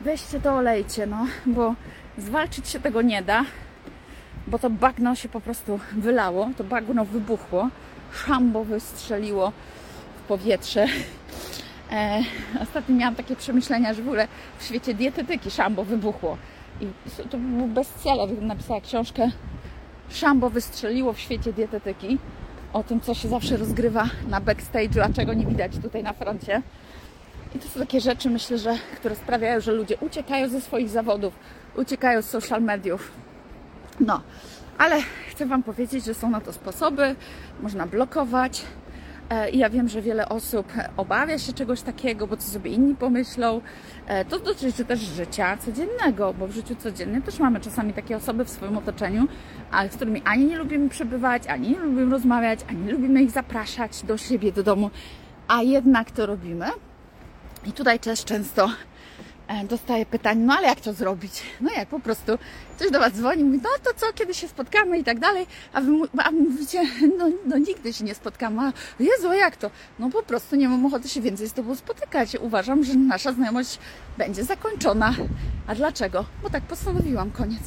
weźcie 0.00 0.40
to 0.40 0.54
olejcie, 0.54 1.06
no, 1.06 1.26
bo 1.46 1.74
zwalczyć 2.18 2.68
się 2.68 2.80
tego 2.80 3.02
nie 3.02 3.22
da, 3.22 3.44
bo 4.46 4.58
to 4.58 4.70
bagno 4.70 5.14
się 5.14 5.28
po 5.28 5.40
prostu 5.40 5.80
wylało, 5.92 6.50
to 6.56 6.64
bagno 6.64 7.04
wybuchło, 7.04 7.68
szambo 8.12 8.64
wystrzeliło 8.64 9.52
w 10.16 10.28
powietrze 10.28 10.86
E, 11.92 12.22
ostatnio 12.62 12.96
miałam 12.96 13.14
takie 13.14 13.36
przemyślenia, 13.36 13.94
że 13.94 14.02
w 14.02 14.06
ogóle 14.06 14.28
w 14.58 14.64
świecie 14.64 14.94
dietetyki 14.94 15.50
szambo 15.50 15.84
wybuchło. 15.84 16.36
I 16.80 16.86
to 17.30 17.38
był 17.38 17.66
bestseller, 17.66 18.42
napisała 18.42 18.80
książkę 18.80 19.30
Szambo 20.10 20.50
wystrzeliło 20.50 21.12
w 21.12 21.18
świecie 21.18 21.52
dietetyki. 21.52 22.18
O 22.72 22.82
tym, 22.82 23.00
co 23.00 23.14
się 23.14 23.28
zawsze 23.28 23.56
rozgrywa 23.56 24.08
na 24.28 24.40
backstage'u, 24.40 25.00
a 25.00 25.12
czego 25.12 25.34
nie 25.34 25.46
widać 25.46 25.72
tutaj 25.82 26.02
na 26.02 26.12
froncie. 26.12 26.62
I 27.54 27.58
to 27.58 27.68
są 27.68 27.80
takie 27.80 28.00
rzeczy, 28.00 28.30
myślę, 28.30 28.58
że 28.58 28.74
które 28.96 29.14
sprawiają, 29.14 29.60
że 29.60 29.72
ludzie 29.72 29.96
uciekają 30.00 30.48
ze 30.48 30.60
swoich 30.60 30.88
zawodów, 30.88 31.34
uciekają 31.76 32.22
z 32.22 32.26
social 32.30 32.62
mediów. 32.62 33.10
No, 34.00 34.20
ale 34.78 34.96
chcę 35.30 35.46
Wam 35.46 35.62
powiedzieć, 35.62 36.04
że 36.04 36.14
są 36.14 36.30
na 36.30 36.40
to 36.40 36.52
sposoby. 36.52 37.16
Można 37.60 37.86
blokować, 37.86 38.64
E, 39.30 39.50
I 39.50 39.58
ja 39.58 39.70
wiem, 39.70 39.88
że 39.88 40.02
wiele 40.02 40.28
osób 40.28 40.72
obawia 40.96 41.38
się 41.38 41.52
czegoś 41.52 41.82
takiego, 41.82 42.26
bo 42.26 42.36
co 42.36 42.48
sobie 42.48 42.70
inni 42.70 42.94
pomyślą. 42.94 43.60
E, 44.06 44.24
to 44.24 44.38
dotyczy 44.38 44.84
też 44.84 45.00
życia 45.00 45.56
codziennego, 45.56 46.34
bo 46.34 46.46
w 46.46 46.50
życiu 46.50 46.76
codziennym 46.76 47.22
też 47.22 47.38
mamy 47.38 47.60
czasami 47.60 47.92
takie 47.92 48.16
osoby 48.16 48.44
w 48.44 48.50
swoim 48.50 48.78
otoczeniu, 48.78 49.28
z 49.90 49.96
którymi 49.96 50.22
ani 50.24 50.44
nie 50.44 50.58
lubimy 50.58 50.88
przebywać, 50.88 51.46
ani 51.46 51.70
nie 51.70 51.78
lubimy 51.78 52.10
rozmawiać, 52.10 52.60
ani 52.68 52.80
nie 52.80 52.92
lubimy 52.92 53.22
ich 53.22 53.30
zapraszać 53.30 54.02
do 54.02 54.18
siebie, 54.18 54.52
do 54.52 54.62
domu, 54.62 54.90
a 55.48 55.62
jednak 55.62 56.10
to 56.10 56.26
robimy. 56.26 56.66
I 57.66 57.72
tutaj 57.72 57.98
też 57.98 58.24
często 58.24 58.68
dostaję 59.68 60.06
pytań, 60.06 60.38
no 60.38 60.54
ale 60.54 60.68
jak 60.68 60.80
to 60.80 60.92
zrobić? 60.92 61.42
No 61.60 61.70
jak 61.76 61.88
po 61.88 62.00
prostu 62.00 62.38
ktoś 62.76 62.90
do 62.90 62.98
Was 63.00 63.12
dzwoni, 63.12 63.44
mówi, 63.44 63.60
no 63.62 63.70
to 63.82 63.90
co, 63.96 64.12
kiedy 64.12 64.34
się 64.34 64.48
spotkamy 64.48 64.98
i 64.98 65.04
tak 65.04 65.18
dalej, 65.18 65.46
a 65.72 65.80
Wy, 65.80 65.92
a 66.18 66.30
mówicie, 66.30 66.82
no, 67.18 67.28
no 67.46 67.58
nigdy 67.58 67.92
się 67.92 68.04
nie 68.04 68.14
spotkamy, 68.14 68.60
a 68.62 68.72
Jezu, 69.02 69.32
jak 69.32 69.56
to? 69.56 69.70
No 69.98 70.10
po 70.10 70.22
prostu 70.22 70.56
nie 70.56 70.68
mam 70.68 70.86
ochoty 70.86 71.08
się 71.08 71.20
więcej 71.20 71.48
z 71.48 71.52
Tobą 71.52 71.74
spotykać. 71.74 72.36
Uważam, 72.40 72.84
że 72.84 72.94
nasza 72.94 73.32
znajomość 73.32 73.78
będzie 74.18 74.44
zakończona. 74.44 75.14
A 75.66 75.74
dlaczego? 75.74 76.24
Bo 76.42 76.50
tak 76.50 76.62
postanowiłam, 76.62 77.30
koniec. 77.30 77.62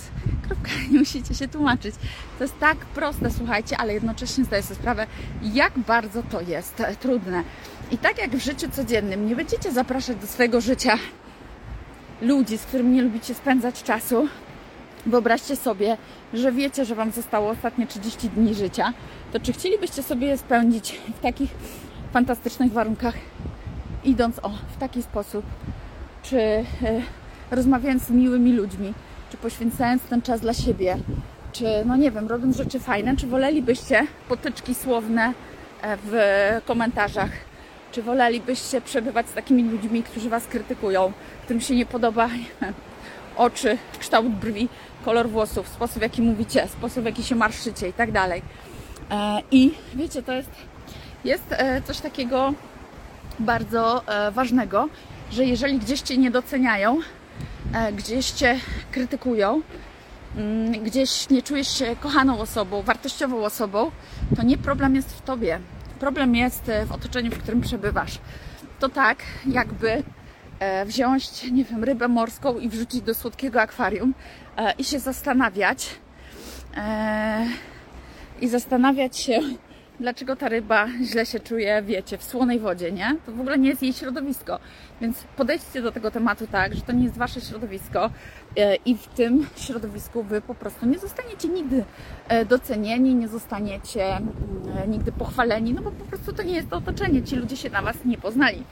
Kropka, 0.47 0.69
nie 0.91 0.99
musicie 0.99 1.35
się 1.35 1.47
tłumaczyć. 1.47 1.95
To 2.37 2.43
jest 2.43 2.59
tak 2.59 2.77
proste, 2.77 3.31
słuchajcie, 3.31 3.77
ale 3.77 3.93
jednocześnie 3.93 4.43
zdaję 4.43 4.63
sobie 4.63 4.75
sprawę, 4.75 5.07
jak 5.41 5.79
bardzo 5.79 6.23
to 6.23 6.41
jest 6.41 6.83
trudne. 6.99 7.43
I 7.91 7.97
tak 7.97 8.17
jak 8.17 8.31
w 8.31 8.43
życiu 8.43 8.69
codziennym 8.71 9.27
nie 9.27 9.35
będziecie 9.35 9.71
zapraszać 9.71 10.17
do 10.17 10.27
swojego 10.27 10.61
życia 10.61 10.97
ludzi, 12.21 12.57
z 12.57 12.65
którymi 12.65 12.95
nie 12.95 13.01
lubicie 13.01 13.33
spędzać 13.33 13.83
czasu, 13.83 14.27
wyobraźcie 15.05 15.55
sobie, 15.55 15.97
że 16.33 16.51
wiecie, 16.51 16.85
że 16.85 16.95
Wam 16.95 17.11
zostało 17.11 17.49
ostatnie 17.49 17.87
30 17.87 18.29
dni 18.29 18.55
życia, 18.55 18.93
to 19.33 19.39
czy 19.39 19.53
chcielibyście 19.53 20.03
sobie 20.03 20.27
je 20.27 20.37
spędzić 20.37 20.99
w 21.17 21.21
takich 21.21 21.49
fantastycznych 22.13 22.71
warunkach, 22.71 23.15
idąc 24.03 24.39
o, 24.39 24.49
w 24.49 24.77
taki 24.79 25.03
sposób, 25.03 25.45
czy 26.23 26.39
e, 26.39 26.65
rozmawiając 27.51 28.03
z 28.03 28.09
miłymi 28.09 28.53
ludźmi, 28.53 28.93
czy 29.31 29.37
poświęcając 29.37 30.03
ten 30.03 30.21
czas 30.21 30.41
dla 30.41 30.53
siebie, 30.53 30.97
czy, 31.51 31.65
no 31.85 31.95
nie 31.95 32.11
wiem, 32.11 32.27
robiąc 32.27 32.57
rzeczy 32.57 32.79
fajne, 32.79 33.15
czy 33.15 33.27
wolelibyście 33.27 34.07
potyczki 34.29 34.75
słowne 34.75 35.33
e, 35.81 35.97
w 36.03 36.11
komentarzach 36.65 37.31
czy 37.91 38.03
wolelibyście 38.03 38.81
przebywać 38.81 39.29
z 39.29 39.33
takimi 39.33 39.63
ludźmi, 39.63 40.03
którzy 40.03 40.29
Was 40.29 40.47
krytykują, 40.47 41.13
którym 41.43 41.61
się 41.61 41.75
nie 41.75 41.85
podoba 41.85 42.29
oczy, 43.35 43.77
kształt 43.99 44.27
brwi, 44.27 44.69
kolor 45.05 45.29
włosów, 45.29 45.67
sposób 45.67 45.97
w 45.97 46.01
jaki 46.01 46.21
mówicie, 46.21 46.67
sposób 46.67 47.03
w 47.03 47.05
jaki 47.05 47.23
się 47.23 47.35
marszycie 47.35 47.87
i 47.87 47.93
tak 47.93 48.11
dalej. 48.11 48.41
E, 49.11 49.41
I 49.51 49.71
wiecie, 49.95 50.23
to 50.23 50.33
jest, 50.33 50.51
jest 51.23 51.45
e, 51.51 51.81
coś 51.81 51.99
takiego 51.99 52.53
bardzo 53.39 54.07
e, 54.07 54.31
ważnego, 54.31 54.89
że 55.31 55.45
jeżeli 55.45 55.79
gdzieś 55.79 56.01
Cię 56.01 56.17
nie 56.17 56.31
doceniają, 56.31 56.99
gdzieś 57.93 58.31
Cię 58.31 58.59
krytykują, 58.91 59.61
mm, 60.35 60.71
gdzieś 60.83 61.29
nie 61.29 61.41
czujesz 61.41 61.77
się 61.77 61.95
kochaną 61.95 62.39
osobą, 62.39 62.81
wartościową 62.81 63.45
osobą, 63.45 63.91
to 64.35 64.43
nie 64.43 64.57
problem 64.57 64.95
jest 64.95 65.17
w 65.17 65.21
Tobie, 65.21 65.59
Problem 65.99 66.35
jest 66.35 66.69
e, 66.69 66.85
w 66.85 66.91
otoczeniu, 66.91 67.31
w 67.31 67.37
którym 67.37 67.61
przebywasz. 67.61 68.19
To 68.79 68.89
tak, 68.89 69.17
jakby 69.47 70.03
e, 70.59 70.85
wziąć, 70.85 71.51
nie 71.51 71.63
wiem, 71.65 71.83
rybę 71.83 72.07
morską 72.07 72.59
i 72.59 72.69
wrzucić 72.69 73.01
do 73.01 73.13
słodkiego 73.13 73.61
akwarium 73.61 74.13
e, 74.57 74.73
i 74.77 74.83
się 74.83 74.99
zastanawiać 74.99 75.99
i 78.41 78.47
zastanawiać 78.47 79.17
się 79.17 79.39
dlaczego 79.99 80.35
ta 80.35 80.49
ryba 80.49 80.87
źle 81.03 81.25
się 81.25 81.39
czuje, 81.39 81.81
wiecie, 81.81 82.17
w 82.17 82.23
słonej 82.23 82.59
wodzie, 82.59 82.91
nie? 82.91 83.15
To 83.25 83.31
w 83.31 83.39
ogóle 83.39 83.57
nie 83.57 83.69
jest 83.69 83.83
jej 83.83 83.93
środowisko. 83.93 84.59
Więc 85.01 85.23
podejdźcie 85.37 85.81
do 85.81 85.91
tego 85.91 86.11
tematu 86.11 86.47
tak, 86.47 86.75
że 86.75 86.81
to 86.81 86.91
nie 86.91 87.03
jest 87.03 87.17
wasze 87.17 87.41
środowisko 87.41 88.09
i 88.85 88.97
w 88.97 89.07
tym 89.07 89.47
środowisku 89.57 90.23
wy 90.23 90.41
po 90.41 90.55
prostu 90.55 90.85
nie 90.85 90.99
zostaniecie 90.99 91.47
nigdy 91.47 91.83
e, 92.27 92.45
docenieni, 92.45 93.15
nie 93.15 93.27
zostaniecie 93.27 94.17
mm, 94.17 94.91
nigdy 94.91 95.11
pochwaleni, 95.11 95.73
no 95.73 95.81
bo 95.81 95.91
po 95.91 96.05
prostu 96.05 96.33
to 96.33 96.43
nie 96.43 96.55
jest 96.55 96.69
to 96.69 96.77
otoczenie. 96.77 97.23
Ci 97.23 97.35
ludzie 97.35 97.57
się 97.57 97.69
na 97.69 97.81
was 97.81 97.95
nie 98.05 98.17
poznali. 98.17 98.63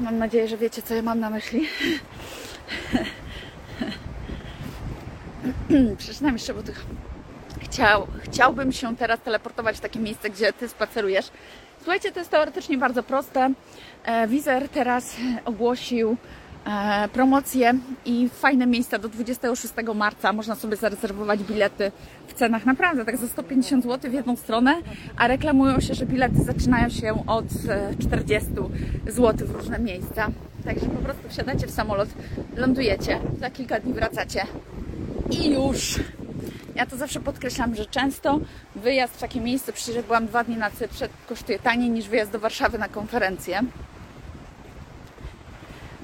Mam 0.00 0.18
nadzieję, 0.18 0.48
że 0.48 0.56
wiecie, 0.56 0.82
co 0.82 0.94
ja 0.94 1.02
mam 1.02 1.20
na 1.20 1.30
myśli. 1.30 1.68
Przeczytam 5.98 6.32
jeszcze, 6.32 6.54
bo 6.54 6.62
tych 6.62 6.86
chciał, 7.60 8.06
chciałbym 8.20 8.72
się 8.72 8.96
teraz 8.96 9.20
teleportować 9.20 9.76
w 9.76 9.80
takie 9.80 9.98
miejsce, 9.98 10.30
gdzie 10.30 10.52
Ty 10.52 10.68
spacerujesz. 10.68 11.30
Słuchajcie, 11.78 12.12
to 12.12 12.18
jest 12.18 12.30
teoretycznie 12.30 12.78
bardzo 12.78 13.02
proste. 13.02 13.50
E, 14.04 14.28
Wizer 14.28 14.68
teraz 14.68 15.16
ogłosił 15.44 16.16
e, 16.66 17.08
promocję 17.12 17.74
i 18.04 18.28
fajne 18.28 18.66
miejsca 18.66 18.98
do 18.98 19.08
26 19.08 19.74
marca. 19.94 20.32
Można 20.32 20.54
sobie 20.54 20.76
zarezerwować 20.76 21.42
bilety 21.42 21.92
w 22.26 22.34
cenach 22.34 22.66
naprawdę 22.66 23.04
tak 23.04 23.16
za 23.16 23.28
150 23.28 23.84
zł 23.84 24.10
w 24.10 24.14
jedną 24.14 24.36
stronę, 24.36 24.74
a 25.16 25.26
reklamują 25.26 25.80
się, 25.80 25.94
że 25.94 26.06
bilety 26.06 26.44
zaczynają 26.44 26.88
się 26.88 27.26
od 27.26 27.44
40 27.98 28.50
e, 29.06 29.12
zł 29.12 29.48
w 29.48 29.50
różne 29.50 29.78
miejsca. 29.78 30.26
Także 30.64 30.86
po 30.86 31.02
prostu 31.02 31.28
wsiadacie 31.28 31.66
w 31.66 31.70
samolot, 31.70 32.08
lądujecie, 32.56 33.20
za 33.40 33.50
kilka 33.50 33.80
dni 33.80 33.92
wracacie 33.92 34.42
i 35.30 35.50
już. 35.50 36.00
Ja 36.78 36.86
to 36.86 36.96
zawsze 36.96 37.20
podkreślam, 37.20 37.74
że 37.74 37.86
często 37.86 38.40
wyjazd 38.74 39.14
w 39.14 39.20
takie 39.20 39.40
miejsce, 39.40 39.72
przecież 39.72 40.04
byłam 40.04 40.26
dwa 40.26 40.44
dni 40.44 40.56
na 40.56 40.70
Cyprze, 40.70 41.08
kosztuje 41.28 41.58
taniej 41.58 41.90
niż 41.90 42.08
wyjazd 42.08 42.32
do 42.32 42.38
Warszawy 42.38 42.78
na 42.78 42.88
konferencję. 42.88 43.60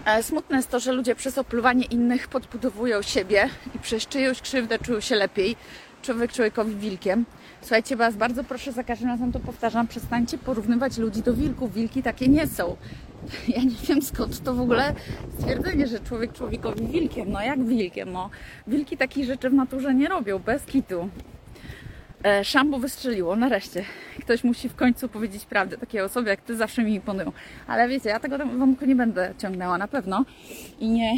E, 0.05 0.23
smutne 0.23 0.57
jest 0.57 0.71
to, 0.71 0.81
że 0.81 0.93
ludzie 0.93 1.15
przez 1.15 1.39
opluwanie 1.39 1.85
innych 1.85 2.29
podbudowują 2.29 3.03
siebie 3.03 3.49
i 3.75 3.79
przez 3.79 4.07
czyjąś 4.07 4.41
krzywdę 4.41 4.79
czują 4.79 5.01
się 5.01 5.15
lepiej. 5.15 5.57
Człowiek 6.03 6.33
człowiekowi 6.33 6.75
wilkiem. 6.75 7.25
Słuchajcie, 7.65 7.97
Was 7.97 8.17
bardzo 8.17 8.45
proszę, 8.45 8.73
za 8.73 8.85
każdym 8.85 9.09
razem 9.09 9.33
to 9.33 9.41
powtarzam, 9.41 9.87
przestańcie 9.87 10.39
porównywać 10.39 10.99
ludzi 10.99 11.23
do 11.23 11.35
wilków. 11.35 11.75
Wilki 11.75 12.03
takie 12.03 12.29
nie 12.29 12.47
są. 12.47 12.77
Ja 13.49 13.63
nie 13.63 13.77
wiem 13.89 14.03
skąd 14.03 14.43
to 14.43 14.55
w 14.55 14.61
ogóle 14.61 14.95
stwierdzenie, 15.39 15.87
że 15.87 16.01
człowiek 16.01 16.33
człowiekowi 16.33 16.87
wilkiem. 16.87 17.31
No 17.31 17.43
jak 17.43 17.65
wilkiem? 17.65 18.13
No, 18.13 18.31
wilki 18.67 18.97
takich 18.97 19.25
rzeczy 19.25 19.51
w 19.51 19.55
naturze 19.55 19.95
nie 19.95 20.09
robią, 20.09 20.39
bez 20.39 20.67
kitu. 20.67 21.09
E, 22.25 22.45
szambo 22.45 22.79
wystrzeliło, 22.79 23.37
nareszcie. 23.37 23.85
Ktoś 24.21 24.45
musi 24.45 24.69
w 24.69 24.75
końcu 24.75 25.09
powiedzieć 25.09 25.47
prawdę. 25.47 25.79
Takie 25.79 26.05
osoby 26.05 26.31
jak 26.31 26.41
Ty 26.41 26.57
zawsze 26.57 26.83
mi 26.83 26.95
imponują. 26.95 27.33
Ale 27.67 27.89
wiecie, 27.89 28.09
ja 28.09 28.21
tego 28.21 28.39
Wam 28.39 28.77
nie 28.87 28.97
będę 28.97 29.35
ciągnęła 29.39 29.79
na 29.79 29.89
pewno. 29.89 30.25
I 30.81 30.89
nie... 30.89 31.13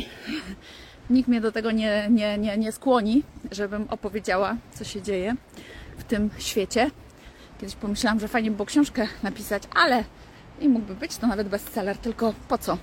Nikt 1.11 1.29
mnie 1.29 1.41
do 1.41 1.53
tego 1.53 1.71
nie, 1.71 2.09
nie, 2.11 2.39
nie, 2.39 2.57
nie 2.57 2.73
skłoni, 2.73 3.23
żebym 3.53 3.87
opowiedziała, 3.91 4.57
co 4.71 4.85
się 4.85 5.03
dzieje 5.03 5.37
w 5.99 6.05
tym 6.05 6.31
świecie. 6.39 6.91
Kiedyś 7.61 7.77
pomyślałam, 7.77 8.21
że 8.21 8.29
fajnie 8.29 8.51
by 8.51 8.57
było 8.57 8.67
książkę 8.67 9.09
napisać, 9.23 9.63
ale 9.75 10.05
i 10.61 10.69
mógłby 10.69 10.95
być 10.95 11.17
to 11.17 11.27
nawet 11.27 11.49
bestseller, 11.49 11.99
tylko 11.99 12.35
po 12.49 12.59
co? 12.59 12.79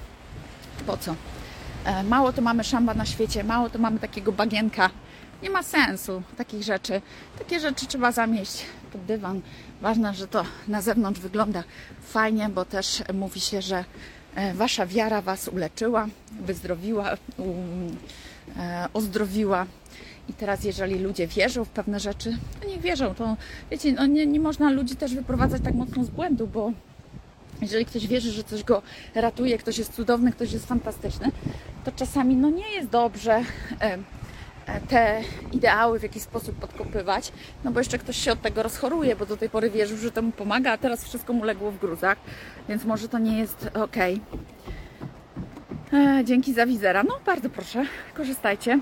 Po 0.85 0.97
co? 0.97 1.15
E, 1.85 2.03
mało 2.03 2.33
to 2.33 2.41
mamy 2.41 2.63
szamba 2.63 2.93
na 2.93 3.05
świecie, 3.05 3.43
mało 3.43 3.69
to 3.69 3.79
mamy 3.79 3.99
takiego 3.99 4.31
bagienka. 4.31 4.89
Nie 5.43 5.49
ma 5.49 5.63
sensu 5.63 6.23
takich 6.37 6.63
rzeczy. 6.63 7.01
Takie 7.39 7.59
rzeczy 7.59 7.87
trzeba 7.87 8.11
zamieść 8.11 8.65
pod 8.91 9.05
dywan. 9.05 9.41
Ważne, 9.81 10.13
że 10.13 10.27
to 10.27 10.45
na 10.67 10.81
zewnątrz 10.81 11.19
wygląda 11.19 11.63
fajnie, 12.01 12.49
bo 12.49 12.65
też 12.65 13.03
mówi 13.13 13.39
się, 13.39 13.61
że 13.61 13.85
e, 14.35 14.53
wasza 14.53 14.85
wiara 14.85 15.21
was 15.21 15.47
uleczyła, 15.47 16.07
wyzdrowiła, 16.41 17.17
e, 18.57 18.87
ozdrowiła. 18.93 19.65
I 20.29 20.33
teraz, 20.33 20.63
jeżeli 20.63 20.99
ludzie 20.99 21.27
wierzą 21.27 21.65
w 21.65 21.69
pewne 21.69 21.99
rzeczy, 21.99 22.37
to 22.61 22.67
niech 22.67 22.81
wierzą. 22.81 23.15
To 23.15 23.37
wiecie, 23.71 23.93
no 23.93 24.05
nie, 24.05 24.25
nie 24.25 24.39
można 24.39 24.71
ludzi 24.71 24.95
też 24.95 25.15
wyprowadzać 25.15 25.61
tak 25.61 25.75
mocno 25.75 26.03
z 26.03 26.09
błędu, 26.09 26.47
bo 26.47 26.71
jeżeli 27.61 27.85
ktoś 27.85 28.07
wierzy, 28.07 28.31
że 28.31 28.43
coś 28.43 28.63
go 28.63 28.81
ratuje, 29.15 29.57
ktoś 29.57 29.77
jest 29.77 29.93
cudowny, 29.93 30.31
ktoś 30.31 30.51
jest 30.51 30.65
fantastyczny, 30.65 31.31
to 31.83 31.91
czasami 31.91 32.35
no 32.35 32.49
nie 32.49 32.69
jest 32.71 32.89
dobrze 32.89 33.43
e, 33.81 33.97
te 34.87 35.21
ideały 35.51 35.99
w 35.99 36.03
jakiś 36.03 36.23
sposób 36.23 36.55
podkopywać, 36.55 37.31
no 37.63 37.71
bo 37.71 37.79
jeszcze 37.79 37.97
ktoś 37.97 38.17
się 38.17 38.31
od 38.31 38.41
tego 38.41 38.63
rozchoruje, 38.63 39.15
bo 39.15 39.25
do 39.25 39.37
tej 39.37 39.49
pory 39.49 39.69
wierzył, 39.69 39.97
że 39.97 40.11
to 40.11 40.21
mu 40.21 40.31
pomaga, 40.31 40.71
a 40.71 40.77
teraz 40.77 41.03
wszystko 41.03 41.33
mu 41.33 41.43
legło 41.43 41.71
w 41.71 41.79
gruzach, 41.79 42.17
więc 42.69 42.85
może 42.85 43.09
to 43.09 43.19
nie 43.19 43.39
jest 43.39 43.69
ok. 43.73 43.97
E, 45.93 46.21
dzięki 46.25 46.53
za 46.53 46.65
wizera. 46.65 47.03
No 47.03 47.19
bardzo 47.25 47.49
proszę, 47.49 47.85
korzystajcie. 48.13 48.79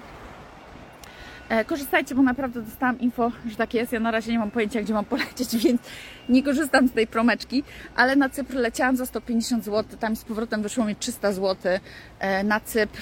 E, 1.51 1.65
korzystajcie, 1.65 2.15
bo 2.15 2.21
naprawdę 2.21 2.61
dostałam 2.61 2.99
info, 2.99 3.31
że 3.49 3.55
tak 3.55 3.73
jest. 3.73 3.93
Ja 3.93 3.99
na 3.99 4.11
razie 4.11 4.31
nie 4.31 4.39
mam 4.39 4.51
pojęcia, 4.51 4.81
gdzie 4.81 4.93
mam 4.93 5.05
polecieć, 5.05 5.55
więc 5.65 5.81
nie 6.29 6.43
korzystam 6.43 6.87
z 6.87 6.91
tej 6.91 7.07
promeczki, 7.07 7.63
ale 7.95 8.15
na 8.15 8.29
Cypr 8.29 8.55
leciałam 8.55 8.95
za 8.95 9.05
150 9.05 9.65
zł, 9.65 9.97
tam 9.99 10.15
z 10.15 10.23
powrotem 10.23 10.61
wyszło 10.61 10.85
mi 10.85 10.95
300 10.95 11.31
zł 11.31 11.71
e, 12.19 12.43
na 12.43 12.59
Cypr. 12.59 12.97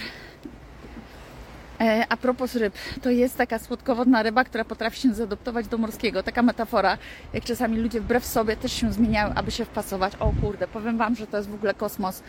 E, 1.80 2.06
a 2.10 2.18
propos 2.18 2.56
ryb, 2.56 2.74
to 3.02 3.10
jest 3.10 3.38
taka 3.38 3.60
słodkowodna 3.60 4.24
ryba, 4.24 4.44
która 4.44 4.66
potrafi 4.66 5.00
się 5.00 5.14
zaadoptować 5.14 5.68
do 5.68 5.78
morskiego. 5.78 6.24
Taka 6.24 6.42
metafora, 6.42 6.98
jak 7.34 7.44
czasami 7.44 7.78
ludzie 7.78 8.02
wbrew 8.02 8.26
sobie 8.26 8.56
też 8.56 8.74
się 8.74 8.94
zmieniają, 8.94 9.34
aby 9.36 9.52
się 9.52 9.66
wpasować. 9.66 10.14
O 10.20 10.34
kurde, 10.42 10.68
powiem 10.68 10.98
Wam, 10.98 11.16
że 11.16 11.28
to 11.28 11.38
jest 11.38 11.50
w 11.50 11.54
ogóle 11.54 11.74
kosmos. 11.74 12.24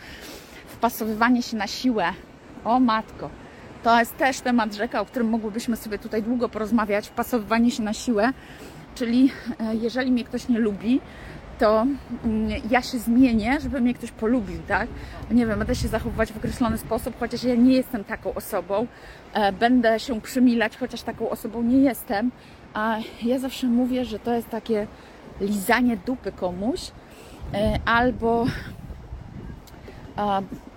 Wpasowywanie 0.67 1.43
się 1.43 1.57
na 1.57 1.67
siłę. 1.67 2.13
O 2.63 2.79
matko. 2.79 3.40
To 3.83 3.99
jest 3.99 4.17
też 4.17 4.39
temat 4.39 4.73
rzeka, 4.73 5.01
o 5.01 5.05
którym 5.05 5.29
mogłybyśmy 5.29 5.75
sobie 5.75 5.99
tutaj 5.99 6.23
długo 6.23 6.49
porozmawiać, 6.49 7.07
wpasowywanie 7.07 7.71
się 7.71 7.83
na 7.83 7.93
siłę. 7.93 8.33
Czyli 8.95 9.31
e, 9.59 9.75
jeżeli 9.75 10.11
mnie 10.11 10.23
ktoś 10.23 10.47
nie 10.47 10.59
lubi, 10.59 11.01
to 11.59 11.85
mm, 12.25 12.61
ja 12.69 12.81
się 12.81 12.99
zmienię, 12.99 13.59
żeby 13.61 13.81
mnie 13.81 13.93
ktoś 13.93 14.11
polubił, 14.11 14.61
tak? 14.67 14.87
Nie 15.31 15.45
wiem, 15.45 15.59
będę 15.59 15.75
się 15.75 15.87
zachowywać 15.87 16.31
w 16.31 16.37
określony 16.37 16.77
sposób, 16.77 17.19
chociaż 17.19 17.43
ja 17.43 17.55
nie 17.55 17.73
jestem 17.73 18.03
taką 18.03 18.33
osobą. 18.33 18.87
E, 19.33 19.51
będę 19.51 19.99
się 19.99 20.21
przymilać, 20.21 20.77
chociaż 20.77 21.01
taką 21.01 21.29
osobą 21.29 21.61
nie 21.61 21.77
jestem. 21.77 22.31
A 22.73 22.97
ja 23.23 23.39
zawsze 23.39 23.67
mówię, 23.67 24.05
że 24.05 24.19
to 24.19 24.33
jest 24.33 24.49
takie 24.49 24.87
lizanie 25.41 25.97
dupy 25.97 26.31
komuś 26.31 26.91
e, 27.53 27.79
albo 27.85 28.45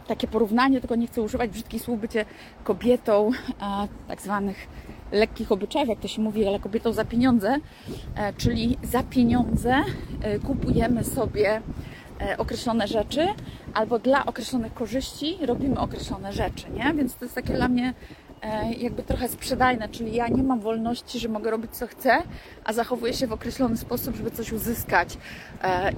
takie 0.07 0.29
porównanie, 0.29 0.81
tylko 0.81 0.97
nie 0.97 1.07
chcę 1.07 1.23
używać 1.23 1.51
brzydkich 1.51 1.83
słów, 1.83 2.01
bycie 2.01 2.25
kobietą 2.64 3.31
tak 4.09 4.23
zwanych 4.23 4.69
lekkich 5.12 5.53
obyczajów, 5.53 5.88
jak 5.88 6.01
to 6.01 6.09
się 6.09 6.23
mówi, 6.23 6.49
ale 6.49 6.61
kobietą 6.61 6.93
za 6.93 7.05
pieniądze, 7.05 7.57
e, 8.17 8.33
czyli 8.33 8.79
za 8.83 9.03
pieniądze 9.03 9.75
e, 10.23 10.38
kupujemy 10.38 11.05
sobie 11.05 11.62
e, 12.21 12.38
określone 12.38 12.88
rzeczy 12.88 13.27
albo 13.75 13.99
dla 13.99 14.27
określonych 14.27 14.75
korzyści 14.75 15.38
robimy 15.47 15.79
określone 15.79 16.33
rzeczy, 16.33 16.67
nie? 16.71 16.95
Więc 16.95 17.17
to 17.17 17.25
jest 17.25 17.35
takie 17.35 17.55
dla 17.55 17.69
mnie 17.69 17.95
jakby 18.78 19.02
trochę 19.02 19.28
sprzedajne, 19.28 19.88
czyli 19.88 20.14
ja 20.14 20.28
nie 20.28 20.42
mam 20.42 20.61
wolności, 20.61 21.18
że 21.18 21.28
mogę 21.28 21.50
robić 21.50 21.70
co 21.76 21.87
chcę, 21.87 22.22
a 22.64 22.72
zachowuję 22.72 23.12
się 23.12 23.26
w 23.26 23.33
określony 23.33 23.76
sposób, 23.76 24.16
żeby 24.16 24.30
coś 24.30 24.52
uzyskać. 24.52 25.18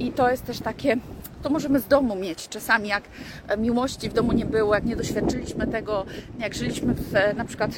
I 0.00 0.12
to 0.12 0.30
jest 0.30 0.46
też 0.46 0.60
takie 0.60 0.96
to 1.42 1.50
możemy 1.50 1.80
z 1.80 1.86
domu 1.86 2.16
mieć. 2.16 2.48
Czasami 2.48 2.88
jak 2.88 3.02
miłości 3.58 4.08
w 4.08 4.12
domu 4.12 4.32
nie 4.32 4.44
było, 4.44 4.74
jak 4.74 4.84
nie 4.84 4.96
doświadczyliśmy 4.96 5.66
tego, 5.66 6.06
jak 6.38 6.54
żyliśmy 6.54 6.94
w, 6.94 7.12
na 7.36 7.44
przykład 7.44 7.70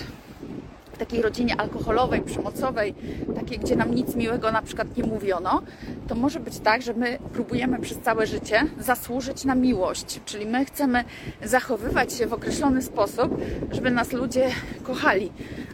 takiej 0.98 1.22
rodzinie 1.22 1.60
alkoholowej, 1.60 2.20
przemocowej, 2.20 2.94
takiej, 3.34 3.58
gdzie 3.58 3.76
nam 3.76 3.94
nic 3.94 4.14
miłego 4.14 4.52
na 4.52 4.62
przykład 4.62 4.96
nie 4.96 5.04
mówiono, 5.04 5.62
to 6.08 6.14
może 6.14 6.40
być 6.40 6.58
tak, 6.58 6.82
że 6.82 6.94
my 6.94 7.18
próbujemy 7.32 7.78
przez 7.78 7.98
całe 7.98 8.26
życie 8.26 8.60
zasłużyć 8.78 9.44
na 9.44 9.54
miłość. 9.54 10.20
Czyli 10.24 10.46
my 10.46 10.64
chcemy 10.64 11.04
zachowywać 11.42 12.12
się 12.12 12.26
w 12.26 12.32
określony 12.32 12.82
sposób, 12.82 13.40
żeby 13.72 13.90
nas 13.90 14.12
ludzie 14.12 14.50
kochali. 14.82 15.32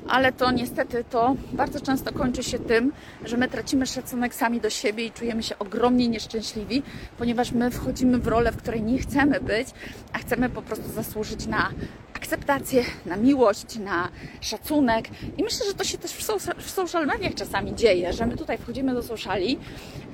Ale 0.08 0.32
to 0.32 0.50
niestety 0.50 1.04
to 1.10 1.36
bardzo 1.52 1.80
często 1.80 2.12
kończy 2.12 2.42
się 2.42 2.58
tym, 2.58 2.92
że 3.24 3.36
my 3.36 3.48
tracimy 3.48 3.86
szacunek 3.86 4.34
sami 4.34 4.60
do 4.60 4.70
siebie 4.70 5.04
i 5.04 5.10
czujemy 5.10 5.42
się 5.42 5.58
ogromnie 5.58 6.08
nieszczęśliwi, 6.08 6.82
ponieważ 7.18 7.52
my 7.52 7.70
wchodzimy 7.70 8.18
w 8.18 8.26
rolę, 8.26 8.52
w 8.52 8.56
której 8.56 8.82
nie 8.82 8.98
chcemy 8.98 9.40
być, 9.40 9.68
a 10.12 10.18
chcemy 10.18 10.48
po 10.48 10.62
prostu 10.62 10.92
zasłużyć 10.92 11.46
na 11.46 11.70
akceptację, 12.14 12.84
na 13.06 13.16
miłość, 13.16 13.78
na 13.78 14.08
szacunek. 14.40 15.08
I 15.38 15.42
myślę, 15.42 15.66
że 15.66 15.74
to 15.74 15.84
się 15.84 15.98
też 15.98 16.12
w, 16.12 16.22
social, 16.22 16.54
w 16.58 16.70
social 16.70 17.06
mediach 17.06 17.34
czasami 17.34 17.74
dzieje, 17.74 18.12
że 18.12 18.26
my 18.26 18.36
tutaj 18.36 18.58
wchodzimy 18.58 18.94
do 18.94 19.02
sociali, 19.02 19.58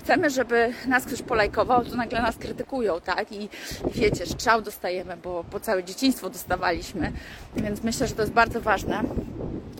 chcemy, 0.00 0.30
żeby 0.30 0.72
nas 0.86 1.04
ktoś 1.04 1.22
polajkował, 1.22 1.84
to 1.84 1.96
nagle 1.96 2.22
nas 2.22 2.36
krytykują, 2.36 3.00
tak? 3.00 3.32
I 3.32 3.48
wiecie, 3.94 4.26
strzał 4.26 4.62
dostajemy, 4.62 5.16
bo 5.16 5.44
po 5.44 5.60
całe 5.60 5.84
dzieciństwo 5.84 6.30
dostawaliśmy. 6.30 7.12
Więc 7.56 7.82
myślę, 7.82 8.06
że 8.06 8.14
to 8.14 8.22
jest 8.22 8.32
bardzo 8.34 8.60
ważne, 8.60 9.02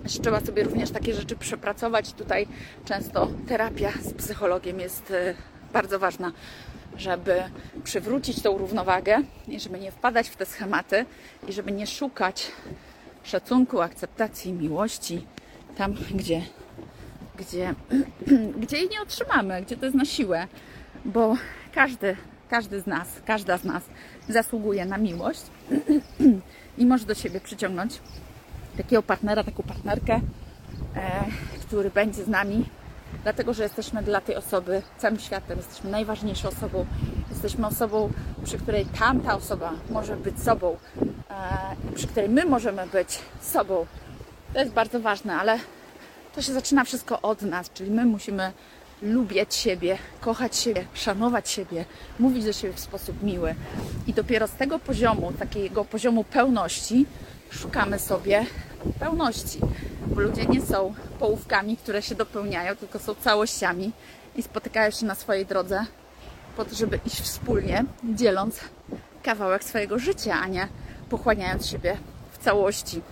że 0.05 0.19
trzeba 0.19 0.41
sobie 0.41 0.63
również 0.63 0.91
takie 0.91 1.15
rzeczy 1.15 1.37
przepracować. 1.37 2.13
Tutaj 2.13 2.47
często 2.85 3.29
terapia 3.49 3.91
z 4.03 4.13
psychologiem 4.13 4.81
jest 4.81 5.11
e, 5.11 5.35
bardzo 5.73 5.99
ważna, 5.99 6.33
żeby 6.97 7.43
przywrócić 7.85 8.43
tą 8.43 8.59
równowagę 8.59 9.23
i 9.49 9.61
żeby 9.61 9.79
nie 9.79 9.93
wpadać 9.93 10.29
w 10.29 10.37
te 10.37 10.47
schematy 10.47 11.05
i 11.49 11.53
żeby 11.53 11.73
nie 11.73 11.87
szukać 11.87 12.53
szacunku, 13.23 13.81
akceptacji, 13.81 14.53
miłości 14.53 15.27
tam, 15.77 15.95
gdzie, 16.15 16.43
gdzie, 17.37 17.75
gdzie 18.63 18.77
jej 18.77 18.89
nie 18.89 19.03
otrzymamy, 19.03 19.63
gdzie 19.63 19.77
to 19.77 19.85
jest 19.85 19.97
na 19.97 20.05
siłę, 20.05 20.47
bo 21.05 21.37
każdy, 21.75 22.17
każdy 22.49 22.81
z 22.81 22.87
nas, 22.87 23.09
każda 23.27 23.59
z 23.59 23.65
nas 23.65 23.83
zasługuje 24.29 24.85
na 24.85 24.99
miłość 24.99 25.43
i 26.79 26.87
może 26.87 27.07
do 27.07 27.15
siebie 27.15 27.41
przyciągnąć 27.41 28.01
takiego 28.77 29.03
partnera, 29.03 29.45
taką 29.45 29.63
partnerkę, 29.63 30.21
e, 30.97 31.25
który 31.61 31.91
będzie 31.91 32.25
z 32.25 32.29
nami 32.29 32.65
dlatego 33.23 33.55
że 33.55 33.63
jesteśmy 33.63 34.03
dla 34.03 34.21
tej 34.21 34.37
osoby 34.37 34.83
całym 34.99 35.19
światem, 35.19 35.57
jesteśmy 35.59 35.91
najważniejszą 35.91 36.49
osobą, 36.49 36.87
jesteśmy 37.31 37.67
osobą, 37.67 38.13
przy 38.45 38.59
której 38.59 38.87
tamta 38.87 39.37
osoba 39.37 39.73
może 39.91 40.17
być 40.17 40.43
sobą, 40.43 40.77
e, 41.31 41.95
przy 41.95 42.07
której 42.07 42.29
my 42.29 42.45
możemy 42.47 42.87
być 42.87 43.19
sobą. 43.41 43.87
To 44.53 44.61
jest 44.61 44.73
bardzo 44.73 45.01
ważne, 45.01 45.37
ale 45.37 45.59
to 46.35 46.43
się 46.43 46.53
zaczyna 46.53 46.85
wszystko 46.85 47.21
od 47.21 47.43
nas, 47.43 47.71
czyli 47.71 47.91
my 47.91 48.05
musimy 48.05 48.53
lubić 49.03 49.55
siebie, 49.55 49.99
kochać 50.21 50.57
siebie, 50.57 50.85
szanować 50.95 51.51
siebie, 51.51 51.85
mówić 52.19 52.45
do 52.45 52.53
siebie 52.53 52.75
w 52.75 52.81
sposób 52.81 53.23
miły. 53.23 53.55
I 54.07 54.15
dopiero 54.15 54.47
z 54.47 54.53
tego 54.53 54.79
poziomu, 54.79 55.33
takiego 55.39 55.85
poziomu 55.85 56.25
pełności, 56.25 57.07
szukamy 57.51 57.99
sobie 57.99 58.47
pełności, 58.99 59.61
bo 60.07 60.21
ludzie 60.21 60.47
nie 60.47 60.63
są 60.63 60.95
połówkami, 61.19 61.77
które 61.77 62.03
się 62.03 62.15
dopełniają, 62.15 62.77
tylko 62.77 62.99
są 62.99 63.15
całościami 63.15 63.93
i 64.37 64.43
spotykają 64.43 64.91
się 64.91 65.07
na 65.07 65.15
swojej 65.15 65.47
drodze 65.47 65.87
po 66.57 66.65
to, 66.65 66.75
żeby 66.75 67.01
iść 67.07 67.21
wspólnie, 67.21 67.85
dzieląc 68.05 68.61
kawałek 69.23 69.65
swojego 69.65 69.99
życia, 69.99 70.35
a 70.43 70.47
nie 70.47 70.69
pochłaniając 71.11 71.67
siebie 71.67 71.97
w 72.31 72.39
całości. 72.39 73.03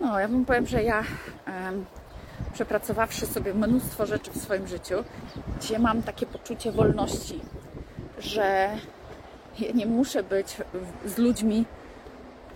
No, 0.00 0.20
ja 0.20 0.28
wam 0.28 0.44
powiem, 0.44 0.66
że 0.66 0.82
ja 0.82 1.04
um, 1.46 1.84
przepracowawszy 2.52 3.26
sobie 3.26 3.54
mnóstwo 3.54 4.06
rzeczy 4.06 4.30
w 4.30 4.42
swoim 4.42 4.66
życiu, 4.68 4.94
gdzie 5.58 5.78
mam 5.78 6.02
takie 6.02 6.26
poczucie 6.26 6.72
wolności, 6.72 7.40
że 8.18 8.70
ja 9.60 9.72
nie 9.72 9.86
muszę 9.86 10.22
być 10.22 10.56
z 11.06 11.18
ludźmi, 11.18 11.64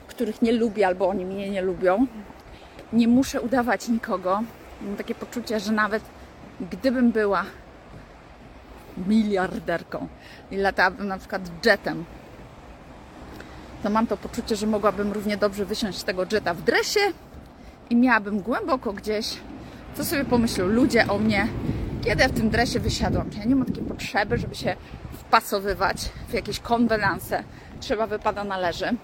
których 0.07 0.43
nie 0.43 0.53
lubię 0.53 0.87
albo 0.87 1.09
oni 1.09 1.25
mnie 1.25 1.51
nie 1.51 1.63
lubią. 1.63 2.07
Nie 2.93 3.09
muszę 3.09 3.41
udawać 3.41 3.89
nikogo. 3.89 4.43
Mam 4.83 4.97
takie 4.97 5.15
poczucie, 5.15 5.61
że 5.61 5.73
nawet 5.73 6.03
gdybym 6.61 7.13
była 7.13 7.45
miliarderką 9.07 10.09
i 10.51 10.57
latałabym 10.57 11.09
na 11.09 11.19
przykład 11.19 11.43
jetem, 11.65 12.05
to 13.83 13.91
mam 13.91 14.07
to 14.07 14.17
poczucie, 14.17 14.57
że 14.57 14.67
mogłabym 14.67 15.13
równie 15.13 15.37
dobrze 15.37 15.65
wysiąść 15.65 15.99
z 15.99 16.05
tego 16.05 16.27
jeta 16.33 16.55
w 16.55 16.63
dresie 16.63 17.01
i 17.91 17.97
miałabym 17.97 18.41
głęboko 18.41 18.93
gdzieś, 18.93 19.37
co 19.95 20.05
sobie 20.05 20.25
pomyślą 20.25 20.67
ludzie 20.67 21.07
o 21.09 21.19
mnie, 21.19 21.49
kiedy 22.05 22.23
ja 22.23 22.29
w 22.29 22.33
tym 22.33 22.51
dresie 22.51 22.81
wysiadłam. 22.81 23.31
Ja 23.39 23.45
nie 23.45 23.57
mam 23.57 23.67
takiej 23.67 23.83
potrzeby, 23.83 24.39
żeby 24.39 24.55
się 24.55 24.77
wpasowywać 25.13 25.97
w 26.29 26.33
jakieś 26.33 26.61
konwenanse. 26.61 27.45
Trzeba 27.81 28.07
wypada 28.07 28.45
należy. 28.45 28.97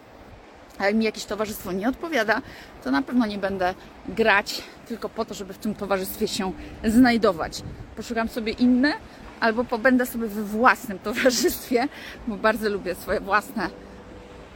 A 0.78 0.86
jak 0.86 0.94
mi 0.94 1.04
jakieś 1.04 1.24
towarzystwo 1.24 1.72
nie 1.72 1.88
odpowiada, 1.88 2.42
to 2.84 2.90
na 2.90 3.02
pewno 3.02 3.26
nie 3.26 3.38
będę 3.38 3.74
grać 4.08 4.62
tylko 4.88 5.08
po 5.08 5.24
to, 5.24 5.34
żeby 5.34 5.52
w 5.52 5.58
tym 5.58 5.74
towarzystwie 5.74 6.28
się 6.28 6.52
znajdować. 6.84 7.62
Poszukam 7.96 8.28
sobie 8.28 8.52
inne, 8.52 8.92
albo 9.40 9.64
pobędę 9.64 10.06
sobie 10.06 10.28
we 10.28 10.42
własnym 10.42 10.98
towarzystwie, 10.98 11.88
bo 12.26 12.36
bardzo 12.36 12.70
lubię 12.70 12.94
swoje 12.94 13.20
własne 13.20 13.70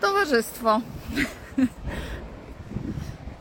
towarzystwo. 0.00 0.80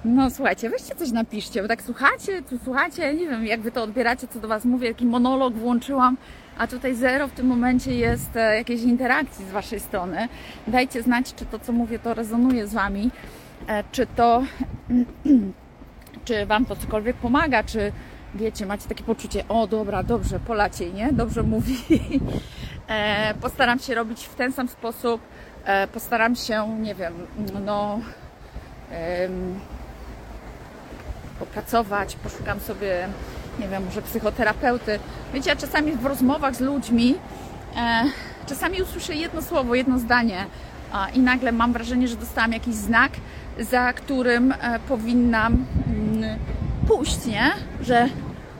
No 0.05 0.29
słuchajcie, 0.29 0.69
weźcie 0.69 0.95
coś 0.95 1.11
napiszcie, 1.11 1.61
bo 1.61 1.67
tak 1.67 1.81
słuchacie, 1.81 2.41
tu 2.41 2.57
słuchacie, 2.63 3.13
nie 3.13 3.27
wiem 3.27 3.45
jak 3.45 3.61
wy 3.61 3.71
to 3.71 3.83
odbieracie, 3.83 4.27
co 4.27 4.39
do 4.39 4.47
was 4.47 4.65
mówię, 4.65 4.87
jaki 4.87 5.05
monolog 5.05 5.53
włączyłam, 5.53 6.17
a 6.57 6.67
tutaj 6.67 6.95
zero 6.95 7.27
w 7.27 7.31
tym 7.31 7.47
momencie 7.47 7.95
jest 7.95 8.35
e, 8.35 8.57
jakiejś 8.57 8.81
interakcji 8.81 9.45
z 9.45 9.51
waszej 9.51 9.79
strony. 9.79 10.27
Dajcie 10.67 11.01
znać, 11.01 11.33
czy 11.33 11.45
to, 11.45 11.59
co 11.59 11.71
mówię, 11.71 11.99
to 11.99 12.13
rezonuje 12.13 12.67
z 12.67 12.73
wami, 12.73 13.11
e, 13.67 13.83
czy 13.91 14.07
to, 14.15 14.43
czy 16.25 16.45
wam 16.45 16.65
to 16.65 16.75
cokolwiek 16.75 17.15
pomaga, 17.15 17.63
czy 17.63 17.91
wiecie, 18.35 18.65
macie 18.65 18.89
takie 18.89 19.03
poczucie, 19.03 19.47
o 19.47 19.67
dobra, 19.67 20.03
dobrze, 20.03 20.39
Polaciej, 20.39 20.93
nie? 20.93 21.13
Dobrze 21.13 21.43
mówi. 21.43 21.77
E, 22.87 23.33
postaram 23.41 23.79
się 23.79 23.95
robić 23.95 24.25
w 24.25 24.35
ten 24.35 24.51
sam 24.51 24.67
sposób, 24.67 25.21
postaram 25.93 26.35
się, 26.35 26.77
nie 26.81 26.95
wiem, 26.95 27.13
no 27.65 27.99
popracować, 31.45 32.15
poszukam 32.15 32.59
sobie, 32.59 33.07
nie 33.59 33.67
wiem, 33.67 33.85
może 33.85 34.01
psychoterapeuty. 34.01 34.99
Wiecie, 35.33 35.49
ja 35.49 35.55
czasami 35.55 35.91
w 35.91 36.05
rozmowach 36.05 36.55
z 36.55 36.59
ludźmi 36.59 37.15
e, 37.77 38.03
czasami 38.45 38.81
usłyszę 38.81 39.15
jedno 39.15 39.41
słowo, 39.41 39.75
jedno 39.75 39.99
zdanie 39.99 40.45
a, 40.91 41.09
i 41.09 41.19
nagle 41.19 41.51
mam 41.51 41.73
wrażenie, 41.73 42.07
że 42.07 42.15
dostałam 42.15 42.51
jakiś 42.51 42.75
znak, 42.75 43.11
za 43.59 43.93
którym 43.93 44.51
e, 44.51 44.79
powinnam 44.87 45.65
mm, 45.87 46.39
pójść, 46.87 47.25
nie? 47.25 47.51
Że 47.81 48.09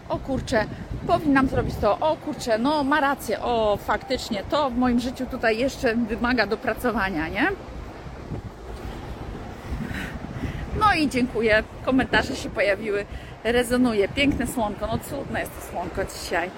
o 0.09 0.17
kurczę, 0.17 0.65
powinnam 1.07 1.47
zrobić 1.47 1.75
to, 1.81 1.99
o 1.99 2.15
kurczę, 2.15 2.57
no 2.57 2.83
ma 2.83 3.01
rację, 3.01 3.39
o 3.41 3.77
faktycznie, 3.77 4.43
to 4.49 4.69
w 4.69 4.77
moim 4.77 4.99
życiu 4.99 5.25
tutaj 5.25 5.57
jeszcze 5.57 5.95
wymaga 5.95 6.47
dopracowania, 6.47 7.27
nie? 7.27 7.47
No 10.93 10.99
i 10.99 11.09
dziękuję. 11.09 11.63
Komentarze 11.85 12.35
się 12.35 12.49
pojawiły. 12.49 13.05
Rezonuje. 13.43 14.07
Piękne 14.07 14.47
słonko. 14.47 14.87
No 14.87 14.99
cudne 15.09 15.39
jest 15.39 15.51
to 15.55 15.71
słonko 15.71 16.01
dzisiaj. 16.05 16.49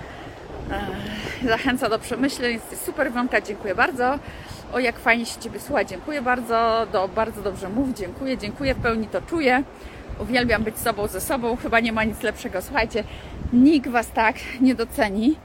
Zachęca 1.50 1.90
do 1.90 2.00
przemyśleń. 2.00 2.60
Super, 2.86 3.08
Iwonka. 3.08 3.42
Dziękuję 3.42 3.76
bardzo. 3.76 4.20
O, 4.74 4.80
jak 4.80 5.00
fajnie 5.00 5.26
się 5.26 5.40
Ciebie 5.40 5.60
słucha. 5.60 5.84
Dziękuję 5.84 6.22
bardzo. 6.22 6.88
Do, 6.92 7.08
bardzo 7.08 7.42
dobrze 7.42 7.70
mów. 7.70 7.94
Dziękuję. 7.94 8.38
Dziękuję. 8.38 8.74
W 8.74 8.80
pełni 8.80 9.08
to 9.08 9.22
czuję. 9.22 9.64
Uwielbiam 10.20 10.64
być 10.64 10.78
sobą 10.78 11.08
ze 11.08 11.22
sobą. 11.22 11.56
Chyba 11.56 11.80
nie 11.80 11.92
ma 11.92 12.04
nic 12.04 12.22
lepszego. 12.22 12.62
Słuchajcie, 12.62 13.04
nikt 13.54 13.90
Was 13.90 14.12
tak 14.12 14.36
nie 14.62 14.76
doceni, 14.76 15.36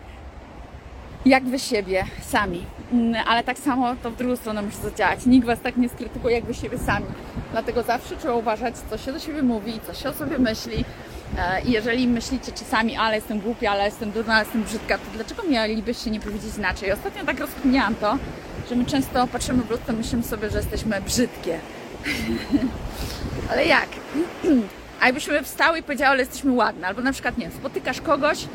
jak 1.27 1.45
Wy 1.45 1.59
siebie 1.59 2.05
sami. 2.23 2.67
Mm, 2.93 3.23
ale 3.27 3.45
tak 3.45 3.59
samo 3.59 3.97
to 4.03 4.11
w 4.11 4.17
drugą 4.17 4.37
stronę 4.37 4.63
musi 4.63 4.77
zadziałać. 4.77 5.27
Nikt 5.27 5.47
Was 5.47 5.61
tak 5.61 5.77
nie 5.77 5.89
skrytykuje, 5.89 6.35
jak 6.35 6.45
Wy 6.45 6.55
siebie 6.55 6.79
sami. 6.79 7.07
Dlatego 7.53 7.83
zawsze 7.83 8.17
trzeba 8.17 8.35
uważać, 8.35 8.75
co 8.91 8.99
się 8.99 9.13
do 9.13 9.19
siebie 9.19 9.43
mówi, 9.43 9.81
co 9.87 9.95
się 9.95 10.09
o 10.09 10.13
sobie 10.13 10.39
myśli. 10.39 10.85
E, 11.39 11.63
I 11.63 11.73
jeżeli 11.73 12.09
myślicie 12.09 12.53
czasami, 12.53 12.97
ale 12.97 13.17
jestem 13.17 13.41
głupia, 13.41 13.71
ale 13.71 13.85
jestem 13.85 14.11
durna, 14.11 14.35
ale 14.35 14.45
jestem 14.45 14.63
brzydka, 14.63 14.99
to 14.99 15.05
dlaczego 15.15 15.43
mielibyście 15.43 16.11
nie 16.11 16.21
powiedzieć 16.21 16.57
inaczej? 16.59 16.93
Ostatnio 16.93 17.25
tak 17.25 17.41
rozkminiałam 17.41 17.95
to, 17.95 18.19
że 18.69 18.77
my 18.77 18.85
często 18.85 19.27
patrzymy 19.27 19.63
w 19.63 19.71
lustro, 19.71 19.95
myślimy 19.95 20.23
sobie, 20.23 20.51
że 20.51 20.59
jesteśmy 20.59 21.01
brzydkie. 21.01 21.59
ale 23.51 23.65
jak? 23.65 23.89
A 25.01 25.07
jakbyśmy 25.07 25.43
wstały 25.43 25.79
i 25.79 25.83
powiedziały, 25.83 26.11
ale 26.11 26.21
jesteśmy 26.21 26.53
ładne, 26.53 26.87
albo 26.87 27.03
na 27.03 27.13
przykład, 27.13 27.39
nie 27.39 27.51
spotykasz 27.51 28.01
kogoś 28.01 28.47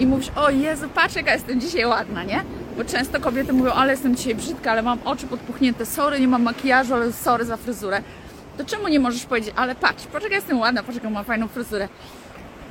i 0.00 0.06
mówisz, 0.06 0.30
o 0.36 0.50
Jezu, 0.50 0.88
patrz 0.94 1.14
jaka 1.14 1.32
jestem 1.32 1.60
dzisiaj 1.60 1.86
ładna, 1.86 2.24
nie? 2.24 2.44
Bo 2.76 2.84
często 2.84 3.20
kobiety 3.20 3.52
mówią, 3.52 3.72
ale 3.72 3.92
jestem 3.92 4.16
dzisiaj 4.16 4.34
brzydka, 4.34 4.72
ale 4.72 4.82
mam 4.82 4.98
oczy 5.04 5.26
podpuchnięte, 5.26 5.86
sorry, 5.86 6.20
nie 6.20 6.28
mam 6.28 6.42
makijażu, 6.42 6.94
ale 6.94 7.12
sorry 7.12 7.44
za 7.44 7.56
fryzurę 7.56 8.02
to 8.58 8.64
czemu 8.64 8.88
nie 8.88 9.00
możesz 9.00 9.24
powiedzieć, 9.24 9.54
ale 9.56 9.74
patrz, 9.74 10.06
poczekaj, 10.06 10.36
jestem 10.36 10.58
ładna, 10.58 10.82
poczekaj, 10.82 11.10
mam 11.10 11.24
fajną 11.24 11.48
fryzurę. 11.48 11.88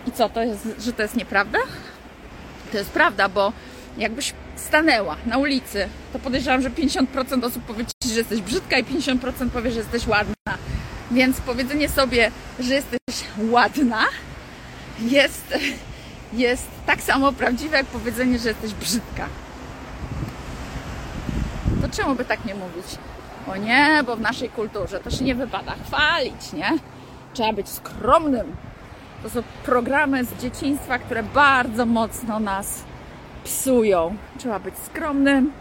I 0.08 0.12
co, 0.12 0.30
to 0.30 0.44
jest, 0.44 0.68
że 0.80 0.94
to 0.94 1.02
jest 1.02 1.16
nieprawda? 1.16 1.60
To 2.72 2.78
jest 2.78 2.90
prawda, 2.90 3.30
bo 3.30 3.54
jakbyś 3.98 4.34
stanęła 4.56 5.18
na 5.26 5.38
ulicy, 5.38 5.88
to 6.14 6.20
podejrzewam, 6.20 6.62
że 6.62 6.70
50% 6.70 7.46
osób 7.46 7.64
powie 7.64 7.86
Ci, 7.86 8.10
że 8.10 8.20
jesteś 8.20 8.42
brzydka 8.42 8.78
i 8.78 8.84
50% 8.84 9.50
powie, 9.50 9.72
że 9.72 9.80
jesteś 9.80 10.08
ładna. 10.08 10.58
Więc 11.12 11.42
powiedzenie 11.42 11.90
sobie, 11.90 12.32
że 12.60 12.74
jesteś 12.74 13.00
ładna 13.38 14.06
jest, 15.00 15.58
jest 16.34 16.68
tak 16.86 17.02
samo 17.02 17.34
prawdziwe, 17.34 17.78
jak 17.78 17.86
powiedzenie, 17.86 18.40
że 18.40 18.50
jesteś 18.50 18.74
brzydka. 18.74 19.28
czemu 21.92 22.16
by 22.16 22.26
tak 22.26 22.46
nie 22.46 22.56
mówić? 22.56 22.86
O 23.48 23.56
nie, 23.56 24.04
bo 24.06 24.16
w 24.16 24.22
naszej 24.22 24.50
kulturze 24.50 25.00
to 25.00 25.12
się 25.12 25.24
nie 25.24 25.36
wypada 25.36 25.74
chwalić, 25.86 26.54
nie? 26.54 26.72
Trzeba 27.34 27.54
być 27.54 27.70
skromnym. 27.70 28.56
To 29.24 29.30
są 29.30 29.44
programy 29.66 30.26
z 30.26 30.38
dzieciństwa, 30.42 31.00
które 31.00 31.24
bardzo 31.24 31.86
mocno 31.86 32.40
nas 32.40 32.84
psują. 33.44 34.16
Trzeba 34.38 34.60
być 34.60 34.78
skromnym, 34.78 35.52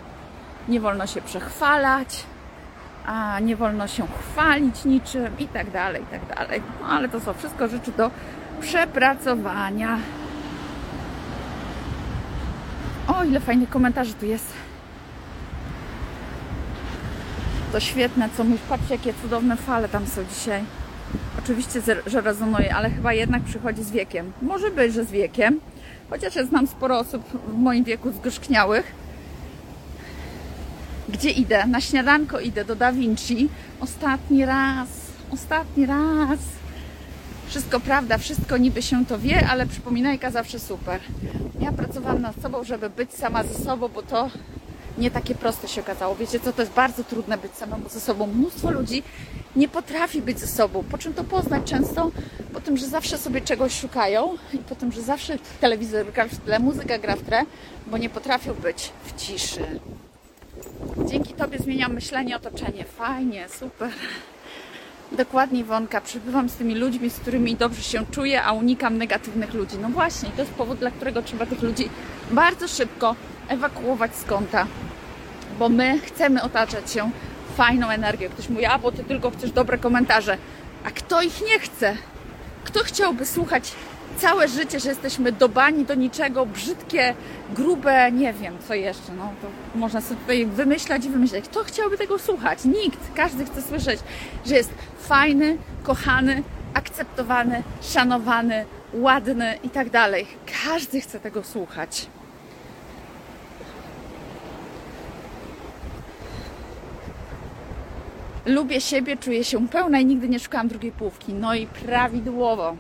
nie 0.69 0.81
wolno 0.81 1.07
się 1.07 1.21
przechwalać, 1.21 2.25
a 3.07 3.41
nie 3.41 3.57
wolno 3.57 3.89
się 3.89 4.07
chwalić 4.07 4.85
niczym 4.85 5.39
i 5.39 5.49
tak 5.49 5.71
dalej, 5.71 6.03
i 6.03 6.07
tak 6.07 6.37
dalej. 6.37 6.63
No, 6.81 6.87
ale 6.87 7.09
to 7.09 7.21
są 7.21 7.33
wszystko 7.33 7.69
rzeczy 7.69 7.93
do 7.93 8.11
przepracowania. 8.61 9.99
O, 13.09 13.25
ile 13.25 13.41
fajnych 13.41 13.71
komentarzy 13.71 14.15
tu 14.15 14.27
jest. 14.27 14.47
To 17.73 17.81
świetne, 17.81 18.29
co 18.37 18.45
mówisz. 18.45 18.61
Patrzcie, 18.69 18.95
jakie 18.95 19.15
cudowne 19.23 19.57
fale 19.57 19.89
tam 19.89 20.07
są 20.07 20.25
dzisiaj. 20.25 20.63
Oczywiście, 21.39 21.81
że 22.07 22.21
rezonuje, 22.21 22.75
ale 22.75 22.91
chyba 22.91 23.13
jednak 23.13 23.43
przychodzi 23.43 23.83
z 23.85 23.91
wiekiem. 23.91 24.33
Może 24.43 24.71
być, 24.71 24.95
że 24.95 25.05
z 25.05 25.11
wiekiem. 25.11 25.61
Chociaż 26.11 26.37
ja 26.37 26.45
znam 26.45 26.67
sporo 26.67 26.99
osób 26.99 27.23
w 27.49 27.59
moim 27.59 27.85
wieku 27.85 28.13
zgorzkniałych. 28.13 28.93
Gdzie 31.09 31.31
idę? 31.31 31.67
Na 31.67 31.81
śniadanko 31.81 32.41
idę 32.41 32.65
do 32.65 32.77
Da 32.77 32.93
Vinci. 32.93 33.49
Ostatni 33.81 34.45
raz. 34.45 34.89
Ostatni 35.31 35.87
raz. 35.87 36.39
Wszystko 37.51 37.81
prawda, 37.81 38.19
wszystko 38.19 38.57
niby 38.57 38.83
się 38.83 39.07
to 39.07 39.19
wie, 39.19 39.49
ale 39.51 39.67
przypominajka 39.67 40.31
zawsze 40.31 40.59
super. 40.59 41.01
Ja 41.61 41.73
pracowałam 41.73 42.23
nad 42.23 42.43
sobą, 42.43 42.65
żeby 42.65 42.91
być 42.91 43.15
sama 43.15 43.45
ze 43.45 43.65
sobą, 43.65 43.89
bo 43.89 44.03
to 44.03 44.31
nie 44.99 45.11
takie 45.11 45.35
proste 45.35 45.69
się 45.69 45.81
okazało. 45.81 46.15
Wiecie 46.15 46.41
co, 46.41 46.53
to 46.53 46.63
jest 46.63 46.75
bardzo 46.75 47.05
trudne 47.05 47.39
być 47.39 47.53
samemu 47.55 47.89
ze 47.89 48.01
sobą. 48.01 48.27
Mnóstwo 48.27 48.71
ludzi 48.71 49.03
nie 49.57 49.69
potrafi 49.69 50.23
być 50.23 50.39
ze 50.39 50.47
sobą. 50.47 50.85
Po 50.91 50.99
czym 50.99 51.15
to 51.15 51.25
poznać 51.25 51.65
często? 51.65 52.11
Po 52.53 52.61
tym, 52.61 52.77
że 52.77 52.87
zawsze 52.87 53.19
sobie 53.19 53.41
czegoś 53.41 53.81
szukają 53.81 54.37
i 54.53 54.59
po 54.59 54.75
tym, 54.75 54.93
że 54.93 55.03
zawsze 55.03 55.39
telewizor 55.61 56.13
gra 56.13 56.29
w 56.29 56.39
tle, 56.39 56.59
muzyka 56.59 56.99
gra 56.99 57.17
w 57.17 57.23
tle, 57.23 57.43
bo 57.87 57.99
nie 57.99 58.11
potrafią 58.11 58.55
być 58.55 58.93
w 59.05 59.21
ciszy. 59.23 59.81
Dzięki 61.07 61.35
Tobie 61.35 61.59
zmieniam 61.59 61.95
myślenie, 61.95 62.37
otoczenie. 62.37 62.85
Fajnie, 62.85 63.47
super. 63.49 63.91
Dokładnie, 65.13 65.65
Wonka. 65.65 66.01
Przebywam 66.01 66.49
z 66.49 66.55
tymi 66.55 66.75
ludźmi, 66.75 67.11
z 67.11 67.19
którymi 67.19 67.57
dobrze 67.57 67.83
się 67.83 68.07
czuję, 68.11 68.43
a 68.43 68.53
unikam 68.53 68.99
negatywnych 68.99 69.55
ludzi. 69.55 69.77
No 69.83 69.89
właśnie, 69.89 70.31
to 70.31 70.43
jest 70.43 70.55
powód, 70.55 70.79
dla 70.79 70.91
którego 70.91 71.23
trzeba 71.23 71.47
tych 71.47 71.63
ludzi 71.63 71.89
bardzo 72.31 72.69
szybko 72.69 73.17
ewakuować 73.49 74.17
z 74.17 74.25
kąta. 74.25 74.67
Bo 75.59 75.69
my 75.69 76.01
chcemy 76.01 76.43
otaczać 76.43 76.93
się 76.93 77.11
fajną 77.57 77.89
energią. 77.89 78.29
Ktoś 78.31 78.49
mówi, 78.49 78.67
a 78.67 78.79
bo 78.79 78.93
ty 78.93 79.05
tylko 79.05 79.31
chcesz 79.31 79.51
dobre 79.53 79.79
komentarze. 79.79 80.37
A 80.85 80.91
kto 80.91 81.23
ich 81.23 81.41
nie 81.47 81.59
chce? 81.59 81.97
Kto 82.65 82.81
chciałby 82.81 83.27
słuchać 83.27 83.73
całe 84.21 84.49
życie, 84.49 84.81
że 84.81 84.89
jesteśmy 84.89 85.33
dobani 85.33 85.85
do 85.85 85.95
niczego, 85.95 86.47
brzydkie, 86.47 87.15
grube, 87.55 88.13
nie 88.13 88.33
wiem 88.33 88.57
co 88.69 88.75
jeszcze. 88.75 89.13
No, 89.13 89.33
to 89.43 89.79
można 89.79 90.01
sobie 90.01 90.47
wymyślać 90.47 91.05
i 91.05 91.11
wymyślać. 91.11 91.45
Kto 91.45 91.65
chciałby 91.65 91.99
tego 91.99 92.19
słuchać? 92.19 92.65
Nikt. 92.65 93.01
Każdy 93.15 93.45
chce 93.45 93.63
słyszeć, 93.63 94.01
że 94.47 94.55
jest 94.55 94.71
fajny, 94.99 95.59
kochany, 95.83 96.43
akceptowany, 96.75 97.63
szanowany, 97.83 98.65
ładny 98.93 99.59
i 99.65 99.71
tak 99.71 99.91
dalej. 99.91 100.27
Każdy 100.65 101.01
chce 101.01 101.21
tego 101.21 101.43
słuchać. 101.43 102.07
Lubię 108.47 108.81
siebie, 108.81 109.17
czuję 109.17 109.45
się 109.45 109.69
pełna 109.69 109.99
i 109.99 110.07
nigdy 110.07 110.29
nie 110.29 110.41
szukałam 110.41 110.69
drugiej 110.69 110.93
połówki. 110.93 111.35
No 111.35 111.55
i 111.55 111.67
prawidłowo. 111.67 112.77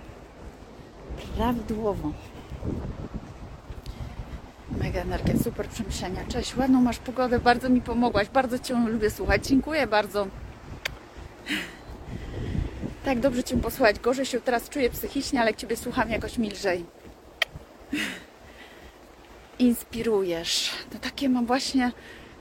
Prawidłowo. 1.40 2.12
Mega 4.70 5.00
energia, 5.00 5.34
super 5.44 5.68
przemyślenia. 5.68 6.24
Cześć, 6.28 6.56
ładną 6.56 6.80
masz 6.80 6.98
pogodę, 6.98 7.38
bardzo 7.38 7.68
mi 7.68 7.80
pomogłaś, 7.80 8.28
bardzo 8.28 8.58
Cię 8.58 8.74
lubię 8.74 9.10
słuchać. 9.10 9.46
Dziękuję 9.46 9.86
bardzo. 9.86 10.26
Tak 13.04 13.20
dobrze 13.20 13.44
Cię 13.44 13.56
posłuchać. 13.56 13.98
Gorzej 13.98 14.26
się 14.26 14.40
teraz 14.40 14.68
czuję 14.68 14.90
psychicznie, 14.90 15.40
ale 15.40 15.54
Ciebie 15.54 15.76
słucham 15.76 16.10
jakoś 16.10 16.38
milżej. 16.38 16.84
Inspirujesz. 19.58 20.70
To 20.92 20.98
takie 20.98 21.28
mam 21.28 21.46
właśnie, 21.46 21.92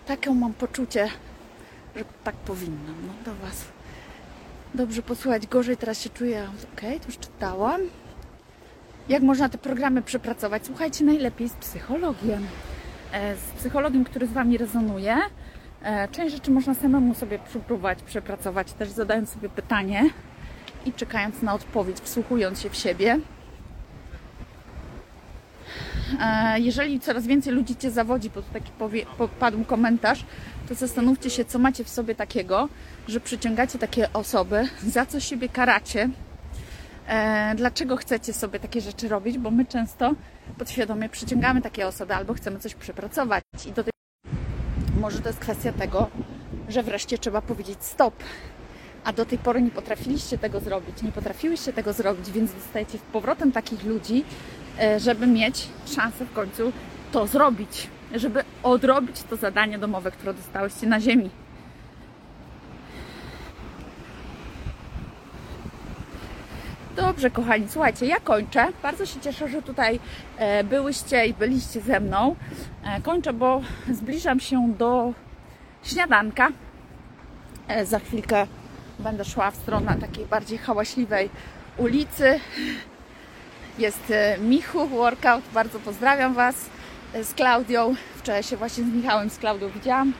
taką 0.05 0.33
mam 0.33 0.53
poczucie, 0.53 1.09
że 1.95 2.03
tak 2.23 2.35
powinnam. 2.35 2.95
No 3.07 3.13
do 3.25 3.39
Was. 3.41 3.65
Dobrze 4.73 5.01
posłuchać, 5.01 5.47
gorzej 5.47 5.77
teraz 5.77 6.01
się 6.01 6.09
czuję. 6.09 6.49
Okej, 6.73 6.89
okay, 6.89 6.99
to 6.99 7.05
już 7.05 7.17
czytałam. 7.17 7.81
Jak 9.09 9.23
można 9.23 9.49
te 9.49 9.57
programy 9.57 10.01
przepracować? 10.01 10.65
Słuchajcie, 10.65 11.05
najlepiej 11.05 11.49
z 11.49 11.53
psychologiem. 11.53 12.47
E, 13.11 13.35
z 13.35 13.59
psychologiem, 13.59 14.03
który 14.03 14.27
z 14.27 14.31
Wami 14.31 14.57
rezonuje. 14.57 15.17
E, 15.83 16.07
część 16.07 16.35
rzeczy 16.35 16.51
można 16.51 16.73
samemu 16.73 17.15
sobie 17.15 17.39
próbować 17.39 18.03
przepracować, 18.03 18.73
też 18.73 18.89
zadając 18.89 19.29
sobie 19.29 19.49
pytanie 19.49 20.09
i 20.85 20.93
czekając 20.93 21.41
na 21.41 21.53
odpowiedź, 21.53 21.97
wsłuchując 21.99 22.61
się 22.61 22.69
w 22.69 22.75
siebie. 22.75 23.19
E, 26.21 26.59
jeżeli 26.59 26.99
coraz 26.99 27.27
więcej 27.27 27.53
ludzi 27.53 27.75
Cię 27.75 27.91
zawodzi, 27.91 28.29
bo 28.29 28.41
tu 28.41 28.53
taki 28.53 28.71
powie, 28.71 29.05
padł 29.39 29.63
komentarz, 29.63 30.25
to 30.69 30.75
zastanówcie 30.75 31.29
się, 31.29 31.45
co 31.45 31.59
macie 31.59 31.83
w 31.83 31.89
sobie 31.89 32.15
takiego, 32.15 32.69
że 33.07 33.19
przyciągacie 33.19 33.79
takie 33.79 34.13
osoby, 34.13 34.67
za 34.83 35.05
co 35.05 35.19
siebie 35.19 35.49
karacie, 35.49 36.09
dlaczego 37.55 37.97
chcecie 37.97 38.33
sobie 38.33 38.59
takie 38.59 38.81
rzeczy 38.81 39.09
robić, 39.09 39.37
bo 39.37 39.51
my 39.51 39.65
często 39.65 40.13
podświadomie 40.57 41.09
przyciągamy 41.09 41.61
takie 41.61 41.87
osoby 41.87 42.15
albo 42.15 42.33
chcemy 42.33 42.59
coś 42.59 42.75
przepracować. 42.75 43.43
I 43.65 43.71
do 43.71 43.83
tej 43.83 43.91
może 44.99 45.19
to 45.19 45.29
jest 45.29 45.39
kwestia 45.39 45.71
tego, 45.71 46.09
że 46.69 46.83
wreszcie 46.83 47.17
trzeba 47.17 47.41
powiedzieć 47.41 47.77
stop, 47.81 48.13
a 49.03 49.13
do 49.13 49.25
tej 49.25 49.37
pory 49.37 49.61
nie 49.61 49.71
potrafiliście 49.71 50.37
tego 50.37 50.59
zrobić, 50.59 51.01
nie 51.01 51.11
potrafiłyście 51.11 51.73
tego 51.73 51.93
zrobić, 51.93 52.31
więc 52.31 52.53
dostajecie 52.53 52.97
w 52.97 53.01
powrotem 53.01 53.51
takich 53.51 53.83
ludzi, 53.83 54.23
e, 54.79 54.99
żeby 54.99 55.27
mieć 55.27 55.67
szansę 55.95 56.25
w 56.25 56.33
końcu 56.33 56.71
to 57.11 57.27
zrobić, 57.27 57.87
żeby 58.15 58.43
odrobić 58.63 59.23
to 59.23 59.35
zadanie 59.35 59.79
domowe, 59.79 60.11
które 60.11 60.33
dostałyście 60.33 60.87
na 60.87 60.99
ziemi. 60.99 61.29
Dobrze, 67.19 67.31
kochani, 67.31 67.67
słuchajcie, 67.69 68.05
ja 68.05 68.19
kończę. 68.19 68.67
Bardzo 68.83 69.05
się 69.05 69.19
cieszę, 69.19 69.47
że 69.47 69.61
tutaj 69.61 69.99
e, 70.37 70.63
byłyście 70.63 71.25
i 71.25 71.33
byliście 71.33 71.81
ze 71.81 71.99
mną. 71.99 72.35
E, 72.83 73.01
kończę, 73.01 73.33
bo 73.33 73.61
zbliżam 73.91 74.39
się 74.39 74.73
do 74.77 75.13
śniadanka. 75.83 76.47
E, 77.67 77.85
za 77.85 77.99
chwilkę 77.99 78.47
będę 78.99 79.25
szła 79.25 79.51
w 79.51 79.55
stronę 79.55 79.97
takiej 80.01 80.25
bardziej 80.25 80.57
hałaśliwej 80.57 81.29
ulicy. 81.77 82.39
Jest 83.79 84.13
Michu 84.41 84.87
Workout. 84.87 85.43
Bardzo 85.53 85.79
pozdrawiam 85.79 86.33
Was 86.33 86.55
z 87.23 87.33
Klaudią. 87.33 87.95
Wczoraj 88.15 88.43
się 88.43 88.57
właśnie 88.57 88.83
z 88.83 88.87
Michałem, 88.87 89.29
z 89.29 89.37
Klaudią 89.37 89.69
widziałam. 89.69 90.13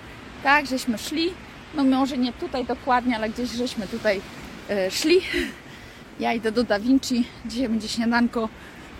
Tak, 0.44 0.66
żeśmy 0.66 0.98
szli. 0.98 1.34
No 1.76 1.84
może 1.84 2.18
nie 2.18 2.34
tutaj 2.34 2.66
dokładnie, 2.66 3.16
ale 3.16 3.30
gdzieś 3.30 3.50
żeśmy 3.50 3.88
tutaj 3.88 4.22
szli. 4.90 5.22
Ja 6.20 6.34
idę 6.34 6.52
do 6.52 6.64
Da 6.64 6.80
Vinci. 6.80 7.28
Dzisiaj 7.46 7.70
będzie 7.70 7.88
śniadanko 7.88 8.50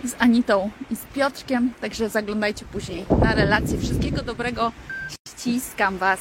z 0.04 0.16
Anitą 0.20 0.70
i 0.92 0.96
z 0.96 1.00
Piotrkiem, 1.00 1.74
także 1.82 2.10
zaglądajcie 2.10 2.66
później 2.66 3.06
na 3.22 3.36
relacje. 3.36 3.78
Wszystkiego 3.78 4.22
dobrego. 4.22 4.72
Ściskam 5.28 5.98
Was. 5.98 6.20